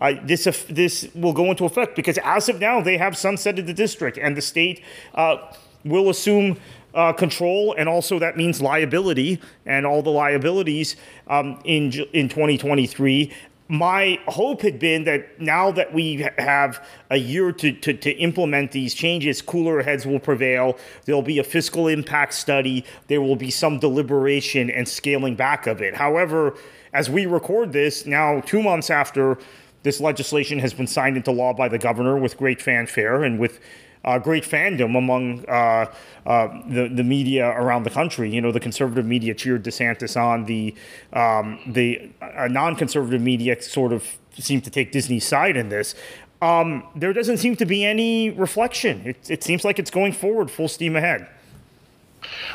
uh, 0.00 0.14
this, 0.24 0.44
this 0.68 1.08
will 1.14 1.32
go 1.32 1.50
into 1.50 1.64
effect? 1.64 1.96
Because 1.96 2.18
as 2.24 2.48
of 2.48 2.60
now, 2.60 2.80
they 2.80 2.96
have 2.96 3.14
sunsetted 3.14 3.66
the 3.66 3.74
district, 3.74 4.18
and 4.18 4.36
the 4.36 4.42
state 4.42 4.82
uh, 5.14 5.36
will 5.84 6.10
assume 6.10 6.56
uh, 6.94 7.12
control, 7.12 7.74
and 7.78 7.88
also 7.88 8.18
that 8.18 8.36
means 8.36 8.60
liability 8.60 9.40
and 9.66 9.86
all 9.86 10.02
the 10.02 10.10
liabilities 10.10 10.96
um, 11.28 11.60
in 11.64 11.92
in 12.12 12.28
2023 12.28 13.32
my 13.70 14.18
hope 14.26 14.62
had 14.62 14.80
been 14.80 15.04
that 15.04 15.40
now 15.40 15.70
that 15.70 15.94
we 15.94 16.26
have 16.38 16.84
a 17.08 17.16
year 17.16 17.52
to, 17.52 17.70
to, 17.70 17.94
to, 17.94 18.10
implement 18.16 18.72
these 18.72 18.94
changes, 18.94 19.40
cooler 19.40 19.80
heads 19.80 20.04
will 20.04 20.18
prevail. 20.18 20.76
There'll 21.04 21.22
be 21.22 21.38
a 21.38 21.44
fiscal 21.44 21.86
impact 21.86 22.34
study. 22.34 22.84
There 23.06 23.22
will 23.22 23.36
be 23.36 23.52
some 23.52 23.78
deliberation 23.78 24.70
and 24.70 24.88
scaling 24.88 25.36
back 25.36 25.68
of 25.68 25.80
it. 25.80 25.94
However, 25.94 26.56
as 26.92 27.08
we 27.08 27.26
record 27.26 27.72
this, 27.72 28.06
now 28.06 28.40
two 28.40 28.60
months 28.60 28.90
after 28.90 29.38
this 29.84 30.00
legislation 30.00 30.58
has 30.58 30.74
been 30.74 30.88
signed 30.88 31.16
into 31.16 31.30
law 31.30 31.52
by 31.52 31.68
the 31.68 31.78
governor 31.78 32.18
with 32.18 32.36
great 32.36 32.60
fanfare 32.60 33.22
and 33.22 33.38
with 33.38 33.60
uh, 34.04 34.18
great 34.18 34.44
fandom 34.44 34.96
among 34.96 35.44
uh, 35.46 35.86
uh, 36.26 36.48
the 36.68 36.88
the 36.88 37.04
media 37.04 37.48
around 37.48 37.84
the 37.84 37.90
country. 37.90 38.30
You 38.30 38.40
know, 38.40 38.52
the 38.52 38.60
conservative 38.60 39.06
media 39.06 39.34
cheered 39.34 39.64
DeSantis 39.64 40.20
on. 40.20 40.46
The 40.46 40.74
um, 41.12 41.58
the 41.66 42.10
uh, 42.22 42.48
non-conservative 42.48 43.20
media 43.20 43.60
sort 43.62 43.92
of 43.92 44.18
seemed 44.38 44.64
to 44.64 44.70
take 44.70 44.92
Disney's 44.92 45.26
side 45.26 45.56
in 45.56 45.68
this. 45.68 45.94
Um, 46.42 46.84
there 46.96 47.12
doesn't 47.12 47.36
seem 47.36 47.56
to 47.56 47.66
be 47.66 47.84
any 47.84 48.30
reflection. 48.30 49.02
It, 49.04 49.30
it 49.30 49.44
seems 49.44 49.62
like 49.62 49.78
it's 49.78 49.90
going 49.90 50.12
forward 50.12 50.50
full 50.50 50.68
steam 50.68 50.96
ahead. 50.96 51.28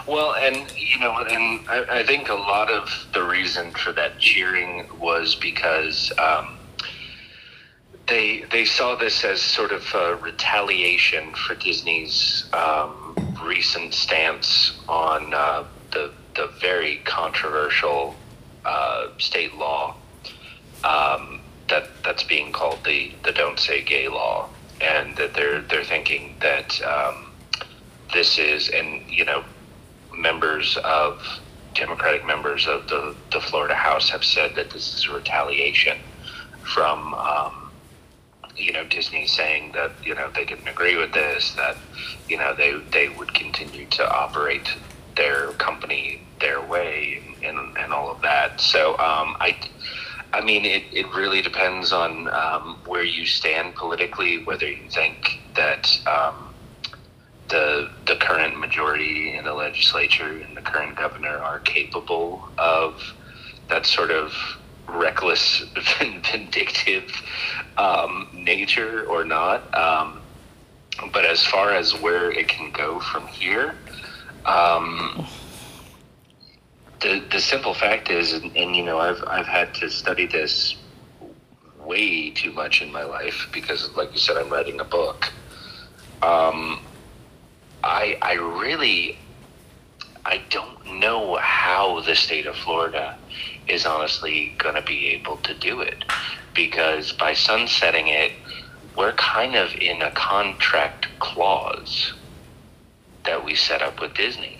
Well, 0.07 0.33
and 0.35 0.71
you 0.75 0.99
know, 0.99 1.17
and 1.17 1.67
I, 1.69 1.99
I 1.99 2.03
think 2.03 2.29
a 2.29 2.35
lot 2.35 2.71
of 2.71 2.89
the 3.13 3.23
reason 3.23 3.71
for 3.71 3.91
that 3.93 4.19
cheering 4.19 4.87
was 4.99 5.35
because. 5.35 6.11
Um, 6.17 6.57
they 8.07 8.45
they 8.51 8.65
saw 8.65 8.95
this 8.95 9.23
as 9.23 9.41
sort 9.41 9.71
of 9.71 9.83
a 9.93 10.15
retaliation 10.17 11.33
for 11.33 11.55
Disney's 11.55 12.45
um, 12.53 13.15
recent 13.43 13.93
stance 13.93 14.73
on 14.87 15.33
uh, 15.33 15.63
the 15.91 16.11
the 16.35 16.47
very 16.59 16.97
controversial 17.05 18.15
uh, 18.63 19.07
state 19.17 19.55
law 19.55 19.95
um, 20.83 21.41
that 21.69 21.87
that's 22.03 22.23
being 22.23 22.51
called 22.51 22.79
the 22.85 23.11
the 23.23 23.31
Don't 23.31 23.59
Say 23.59 23.81
Gay 23.81 24.07
law, 24.07 24.49
and 24.81 25.15
that 25.17 25.33
they're 25.33 25.61
they're 25.61 25.83
thinking 25.83 26.35
that 26.41 26.79
um, 26.83 27.31
this 28.13 28.37
is 28.37 28.69
and 28.69 29.01
you 29.09 29.25
know 29.25 29.43
members 30.15 30.77
of 30.83 31.21
Democratic 31.73 32.25
members 32.25 32.67
of 32.67 32.87
the 32.87 33.15
the 33.31 33.41
Florida 33.41 33.75
House 33.75 34.09
have 34.09 34.23
said 34.23 34.53
that 34.55 34.69
this 34.69 34.93
is 34.93 35.05
a 35.05 35.13
retaliation 35.13 35.97
from 36.63 37.13
um, 37.15 37.64
you 38.55 38.71
know 38.71 38.85
Disney 38.85 39.27
saying 39.27 39.73
that 39.73 39.91
you 40.03 40.15
know 40.15 40.29
they 40.35 40.45
didn't 40.45 40.67
agree 40.67 40.97
with 40.97 41.13
this, 41.13 41.53
that 41.55 41.77
you 42.27 42.37
know 42.37 42.53
they 42.55 42.79
they 42.91 43.09
would 43.09 43.33
continue 43.33 43.85
to 43.87 44.09
operate 44.09 44.67
their 45.15 45.53
company 45.53 46.21
their 46.41 46.61
way 46.65 47.21
and, 47.41 47.57
and, 47.57 47.77
and 47.77 47.93
all 47.93 48.11
of 48.11 48.21
that. 48.21 48.59
So 48.59 48.91
um, 48.93 49.35
I. 49.39 49.57
I 50.33 50.41
mean, 50.41 50.65
it, 50.65 50.83
it 50.91 51.05
really 51.15 51.41
depends 51.41 51.93
on 51.93 52.27
um, 52.27 52.81
where 52.85 53.05
you 53.05 53.25
stand 53.25 53.73
politically, 53.75 54.43
whether 54.43 54.67
you 54.67 54.89
think 54.89 55.39
that 55.55 55.97
um, 56.07 56.53
the 57.49 57.89
the 58.05 58.15
current 58.17 58.59
majority 58.59 59.35
in 59.35 59.45
the 59.45 59.53
legislature 59.53 60.41
and 60.41 60.57
the 60.57 60.61
current 60.61 60.97
governor 60.97 61.37
are 61.37 61.59
capable 61.59 62.49
of 62.57 63.01
that 63.69 63.85
sort 63.85 64.11
of 64.11 64.33
reckless, 64.87 65.63
vindictive 66.31 67.11
um, 67.77 68.27
nature 68.33 69.05
or 69.05 69.23
not. 69.23 69.73
Um, 69.75 70.21
but 71.11 71.25
as 71.25 71.45
far 71.45 71.71
as 71.71 71.93
where 71.99 72.31
it 72.31 72.47
can 72.47 72.71
go 72.71 72.99
from 72.99 73.27
here, 73.27 73.75
um, 74.45 75.27
the 77.01 77.23
the 77.31 77.39
simple 77.39 77.73
fact 77.73 78.09
is, 78.09 78.33
and, 78.33 78.55
and, 78.55 78.75
you 78.75 78.83
know, 78.83 78.99
I've 78.99 79.23
I've 79.27 79.47
had 79.47 79.73
to 79.75 79.89
study 79.89 80.25
this 80.25 80.75
way 81.79 82.31
too 82.31 82.51
much 82.51 82.81
in 82.81 82.91
my 82.91 83.03
life 83.03 83.47
because, 83.51 83.93
like 83.95 84.11
you 84.13 84.19
said, 84.19 84.37
I'm 84.37 84.49
writing 84.49 84.79
a 84.79 84.85
book. 84.85 85.31
Um, 86.21 86.79
I 87.83 88.17
I 88.21 88.33
really 88.33 89.17
I 90.25 90.41
don't 90.49 90.99
know 90.99 91.35
how 91.35 92.01
the 92.01 92.15
state 92.15 92.47
of 92.47 92.55
Florida 92.55 93.17
is 93.67 93.85
honestly 93.85 94.53
going 94.57 94.75
to 94.75 94.81
be 94.81 95.07
able 95.07 95.37
to 95.37 95.53
do 95.53 95.81
it 95.81 96.05
because 96.53 97.11
by 97.11 97.33
sunsetting 97.33 98.07
it, 98.07 98.31
we're 98.97 99.13
kind 99.13 99.55
of 99.55 99.73
in 99.73 100.01
a 100.01 100.11
contract 100.11 101.07
clause 101.19 102.13
that 103.25 103.43
we 103.43 103.55
set 103.55 103.81
up 103.81 103.99
with 103.99 104.13
Disney. 104.13 104.59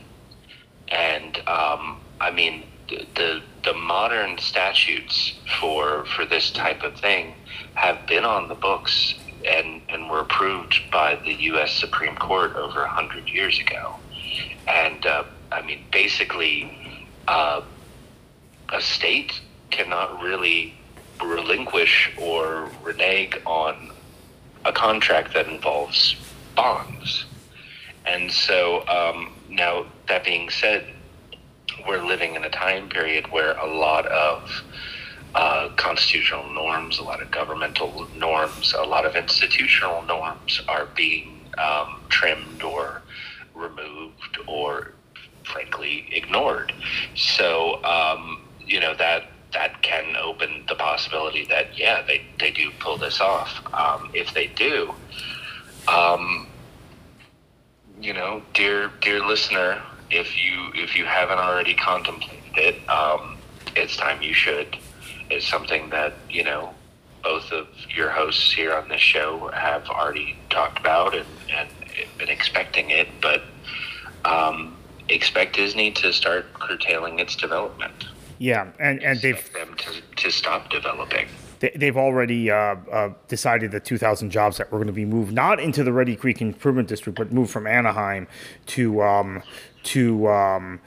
And 0.90 1.38
um, 1.48 2.02
I 2.20 2.32
mean, 2.32 2.64
the, 2.88 3.42
the, 3.64 3.74
modern 3.74 4.38
statutes 4.38 5.34
for 5.60 6.06
for 6.06 6.26
this 6.26 6.52
type 6.52 6.84
of 6.84 7.00
thing 7.00 7.34
have 7.74 8.06
been 8.08 8.24
on 8.24 8.48
the 8.48 8.56
books 8.56 9.16
and, 9.46 9.82
and 9.90 10.10
were 10.10 10.20
approved 10.20 10.80
by 10.92 11.16
the 11.16 11.34
U.S. 11.34 11.72
Supreme 11.72 12.16
Court 12.16 12.56
over 12.56 12.84
a 12.84 12.90
hundred 12.90 13.28
years 13.28 13.60
ago. 13.60 13.96
And 14.68 15.06
uh, 15.06 15.24
I 15.52 15.62
mean, 15.62 15.84
basically, 15.92 17.06
uh, 17.28 17.62
a 18.70 18.82
state 18.82 19.42
cannot 19.72 20.22
really 20.22 20.74
relinquish 21.24 22.12
or 22.18 22.70
renege 22.84 23.38
on 23.46 23.92
a 24.66 24.72
contract 24.72 25.34
that 25.34 25.48
involves 25.48 26.16
bonds. 26.56 27.26
And 28.06 28.32
so 28.32 28.88
um, 28.88 29.34
now, 29.50 29.86
that 30.08 30.24
being 30.24 30.50
said, 30.50 30.86
we're 31.88 32.04
living 32.04 32.36
in 32.36 32.44
a 32.44 32.50
time 32.50 32.90
period 32.90 33.32
where 33.32 33.58
a 33.58 33.66
lot 33.66 34.06
of 34.08 34.52
uh, 35.34 35.70
constitutional 35.76 36.50
norms, 36.54 36.98
a 37.00 37.04
lot 37.04 37.22
of 37.22 37.30
governmental 37.32 38.08
norms, 38.16 38.74
a 38.74 38.84
lot 38.84 39.06
of 39.06 39.16
institutional 39.16 40.02
norms 40.04 40.62
are 40.68 40.88
being 40.96 41.42
um, 41.58 42.02
trimmed 42.10 42.64
or 42.64 43.02
removed 43.54 44.38
or 44.48 44.94
frankly 45.44 46.08
ignored. 46.12 46.74
So, 47.16 47.84
um, 47.84 48.42
you 48.68 48.80
know, 48.80 48.94
that 48.96 49.26
that 49.54 49.82
can 49.82 50.16
open 50.18 50.66
the 50.68 50.76
possibility 50.76 51.46
that 51.46 51.78
yeah, 51.78 52.02
they, 52.02 52.22
they 52.40 52.52
do 52.52 52.72
pull 52.80 52.98
this 52.98 53.22
off. 53.22 53.62
Um, 53.74 54.12
if 54.14 54.34
they 54.34 54.48
do, 54.48 54.94
um, 55.88 56.48
you 58.02 58.14
know, 58.14 58.42
dear 58.54 58.92
dear 59.02 59.26
listener, 59.26 59.82
if 60.12 60.36
you 60.44 60.72
if 60.74 60.96
you 60.96 61.06
haven't 61.06 61.40
already 61.40 61.74
contemplated 61.74 62.58
it, 62.58 62.90
um, 62.90 63.38
it's 63.76 63.98
time 63.98 64.22
you 64.22 64.34
should. 64.34 64.78
It's 65.30 65.48
something 65.48 65.90
that 65.90 66.14
you 66.30 66.44
know 66.44 66.74
both 67.24 67.52
of 67.52 67.68
your 67.90 68.12
hosts 68.12 68.54
here 68.54 68.74
on 68.74 68.88
this 68.88 69.02
show 69.02 69.50
have 69.54 69.88
already 69.88 70.38
talked 70.52 70.80
about 70.80 71.16
and, 71.16 71.26
and 71.52 71.68
been 72.20 72.30
expecting 72.30 72.92
it, 72.92 73.08
but 73.20 73.44
um, 74.26 74.78
expect 75.10 75.56
Disney 75.56 75.92
to 75.92 76.14
start 76.14 76.54
curtailing 76.54 77.20
its 77.20 77.36
development. 77.36 78.06
Yeah, 78.38 78.72
and 78.80 79.02
and 79.04 79.20
they've 79.22 79.54
them 79.54 79.76
to, 79.76 80.02
to 80.24 80.32
stop 80.32 80.70
developing. 80.70 81.28
They, 81.60 81.86
have 81.86 81.98
already 81.98 82.52
uh, 82.52 82.76
uh, 82.92 83.14
decided 83.28 83.72
that 83.72 83.86
2,000 83.86 84.30
jobs 84.30 84.58
that 84.58 84.72
were 84.72 84.78
going 84.78 84.88
to 84.88 84.94
be 84.94 85.06
moved 85.06 85.34
not 85.34 85.60
into 85.60 85.84
the 85.84 85.94
Reedy 85.94 86.16
Creek 86.16 86.42
Improvement 86.42 86.90
District, 86.90 87.18
but 87.18 87.32
moved 87.32 87.50
from 87.50 87.66
Anaheim 87.66 88.28
to 88.68 89.02
um, 89.02 89.42
to 89.84 90.28
um, 90.30 90.82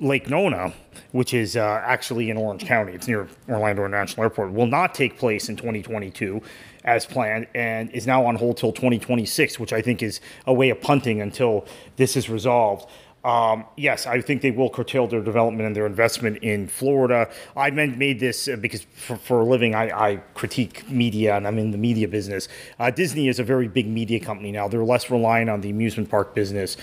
Lake 0.00 0.28
Nona, 0.28 0.72
which 1.12 1.32
is 1.32 1.56
uh, 1.56 1.82
actually 1.84 2.30
in 2.30 2.36
Orange 2.36 2.64
County. 2.64 2.92
It's 2.92 3.08
near 3.08 3.28
Orlando 3.48 3.84
International 3.84 4.24
Airport. 4.24 4.52
Will 4.52 4.66
not 4.66 4.94
take 4.94 5.18
place 5.18 5.48
in 5.48 5.56
2022 5.56 6.42
as 6.84 7.04
planned, 7.04 7.46
and 7.54 7.90
is 7.90 8.06
now 8.06 8.24
on 8.24 8.36
hold 8.36 8.56
till 8.56 8.72
2026, 8.72 9.58
which 9.58 9.72
I 9.72 9.82
think 9.82 10.02
is 10.02 10.20
a 10.46 10.52
way 10.52 10.70
of 10.70 10.80
punting 10.80 11.20
until 11.20 11.66
this 11.96 12.16
is 12.16 12.30
resolved. 12.30 12.88
Um, 13.26 13.64
yes, 13.76 14.06
I 14.06 14.20
think 14.20 14.40
they 14.40 14.52
will 14.52 14.70
curtail 14.70 15.08
their 15.08 15.20
development 15.20 15.66
and 15.66 15.74
their 15.74 15.86
investment 15.86 16.38
in 16.44 16.68
Florida. 16.68 17.28
I 17.56 17.70
made 17.70 18.20
this 18.20 18.46
uh, 18.46 18.54
because 18.54 18.82
for, 18.82 19.16
for 19.16 19.40
a 19.40 19.44
living 19.44 19.74
I, 19.74 19.90
I, 19.90 20.16
critique 20.34 20.88
media 20.88 21.36
and 21.36 21.44
I'm 21.44 21.58
in 21.58 21.72
the 21.72 21.78
media 21.78 22.06
business. 22.06 22.46
Uh, 22.78 22.92
Disney 22.92 23.26
is 23.26 23.40
a 23.40 23.42
very 23.42 23.66
big 23.66 23.88
media 23.88 24.20
company 24.20 24.52
now. 24.52 24.68
They're 24.68 24.84
less 24.84 25.10
reliant 25.10 25.50
on 25.50 25.60
the 25.60 25.70
amusement 25.70 26.08
park 26.08 26.36
business. 26.36 26.76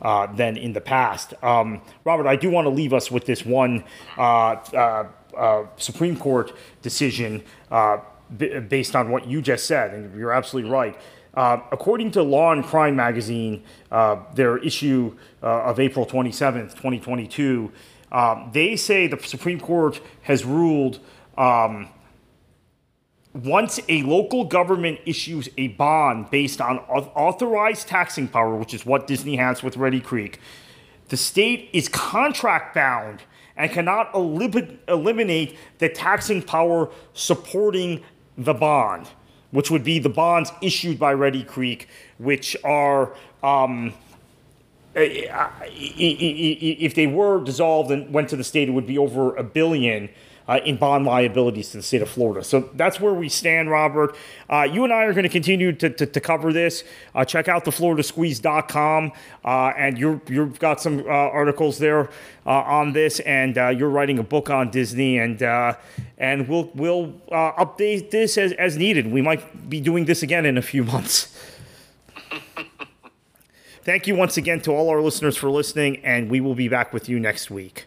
Uh, 0.00 0.26
than 0.34 0.56
in 0.56 0.72
the 0.72 0.80
past. 0.80 1.34
Um, 1.44 1.82
Robert, 2.04 2.26
I 2.26 2.34
do 2.34 2.48
want 2.48 2.64
to 2.64 2.70
leave 2.70 2.94
us 2.94 3.10
with 3.10 3.26
this 3.26 3.44
one 3.44 3.84
uh, 4.16 4.56
uh, 4.72 5.08
uh 5.36 5.66
Supreme 5.76 6.16
Court 6.16 6.56
decision 6.80 7.42
b- 8.38 8.60
based 8.60 8.96
on 8.96 9.10
what 9.10 9.26
you 9.26 9.42
just 9.42 9.66
said, 9.66 9.92
and 9.92 10.18
you're 10.18 10.32
absolutely 10.32 10.70
right 10.70 10.98
Uh, 11.34 11.58
according 11.70 12.10
to 12.10 12.22
Law 12.22 12.52
and 12.52 12.64
Crime 12.64 12.96
magazine, 12.96 13.62
uh, 13.90 14.16
their 14.34 14.58
issue 14.58 15.16
uh, 15.42 15.62
of 15.62 15.78
April 15.78 16.04
27th, 16.04 16.70
2022, 16.70 17.70
um, 18.12 18.50
they 18.52 18.74
say 18.76 19.06
the 19.06 19.18
Supreme 19.22 19.60
Court 19.60 20.00
has 20.22 20.44
ruled 20.44 20.98
um, 21.38 21.88
once 23.32 23.78
a 23.88 24.02
local 24.02 24.44
government 24.44 24.98
issues 25.06 25.48
a 25.56 25.68
bond 25.68 26.30
based 26.30 26.60
on 26.60 26.78
authorized 26.78 27.86
taxing 27.86 28.26
power, 28.26 28.56
which 28.56 28.74
is 28.74 28.84
what 28.84 29.06
Disney 29.06 29.36
has 29.36 29.62
with 29.62 29.76
Reedy 29.76 30.00
Creek, 30.00 30.40
the 31.08 31.16
state 31.16 31.70
is 31.72 31.88
contract 31.88 32.74
bound 32.74 33.22
and 33.56 33.70
cannot 33.70 34.14
eliminate 34.14 35.56
the 35.78 35.88
taxing 35.88 36.42
power 36.42 36.90
supporting 37.12 38.02
the 38.36 38.54
bond, 38.54 39.08
which 39.50 39.70
would 39.70 39.84
be 39.84 39.98
the 39.98 40.08
bonds 40.08 40.50
issued 40.62 40.98
by 40.98 41.12
Reedy 41.12 41.44
Creek, 41.44 41.88
which 42.18 42.56
are. 42.64 43.14
Um, 43.42 43.94
if 44.92 46.96
they 46.96 47.06
were 47.06 47.44
dissolved 47.44 47.92
and 47.92 48.12
went 48.12 48.28
to 48.30 48.36
the 48.36 48.42
state, 48.42 48.68
it 48.68 48.72
would 48.72 48.88
be 48.88 48.98
over 48.98 49.36
a 49.36 49.44
billion 49.44 50.08
uh, 50.50 50.58
in 50.64 50.76
bond 50.76 51.06
liabilities 51.06 51.70
to 51.70 51.76
the 51.76 51.82
state 51.82 52.02
of 52.02 52.08
Florida. 52.08 52.42
So 52.42 52.68
that's 52.74 53.00
where 53.00 53.14
we 53.14 53.28
stand, 53.28 53.70
Robert. 53.70 54.16
Uh, 54.48 54.62
you 54.62 54.82
and 54.82 54.92
I 54.92 55.04
are 55.04 55.12
going 55.12 55.22
to 55.22 55.28
continue 55.28 55.72
to, 55.72 55.88
to, 55.90 56.06
to 56.06 56.20
cover 56.20 56.52
this. 56.52 56.82
Uh, 57.14 57.24
check 57.24 57.46
out 57.46 57.64
thefloridasqueeze.com, 57.64 59.12
uh, 59.44 59.72
and 59.78 59.96
you're, 59.96 60.20
you've 60.28 60.58
got 60.58 60.80
some 60.80 60.98
uh, 61.00 61.02
articles 61.08 61.78
there 61.78 62.10
uh, 62.46 62.50
on 62.50 62.92
this, 62.92 63.20
and 63.20 63.54
you're 63.78 63.90
writing 63.90 64.18
a 64.18 64.24
book 64.24 64.50
on 64.50 64.70
Disney, 64.70 65.18
and 65.18 65.40
and 66.18 66.48
we'll 66.48 66.70
we'll 66.74 67.12
update 67.30 68.10
this 68.10 68.36
as, 68.36 68.52
as 68.54 68.76
needed. 68.76 69.12
We 69.12 69.22
might 69.22 69.70
be 69.70 69.80
doing 69.80 70.06
this 70.06 70.24
again 70.24 70.44
in 70.44 70.58
a 70.58 70.62
few 70.62 70.82
months. 70.82 71.32
Thank 73.84 74.08
you 74.08 74.16
once 74.16 74.36
again 74.36 74.60
to 74.62 74.72
all 74.72 74.88
our 74.88 75.00
listeners 75.00 75.36
for 75.36 75.48
listening, 75.48 76.04
and 76.04 76.28
we 76.28 76.40
will 76.40 76.56
be 76.56 76.68
back 76.68 76.92
with 76.92 77.08
you 77.08 77.20
next 77.20 77.50
week. 77.50 77.86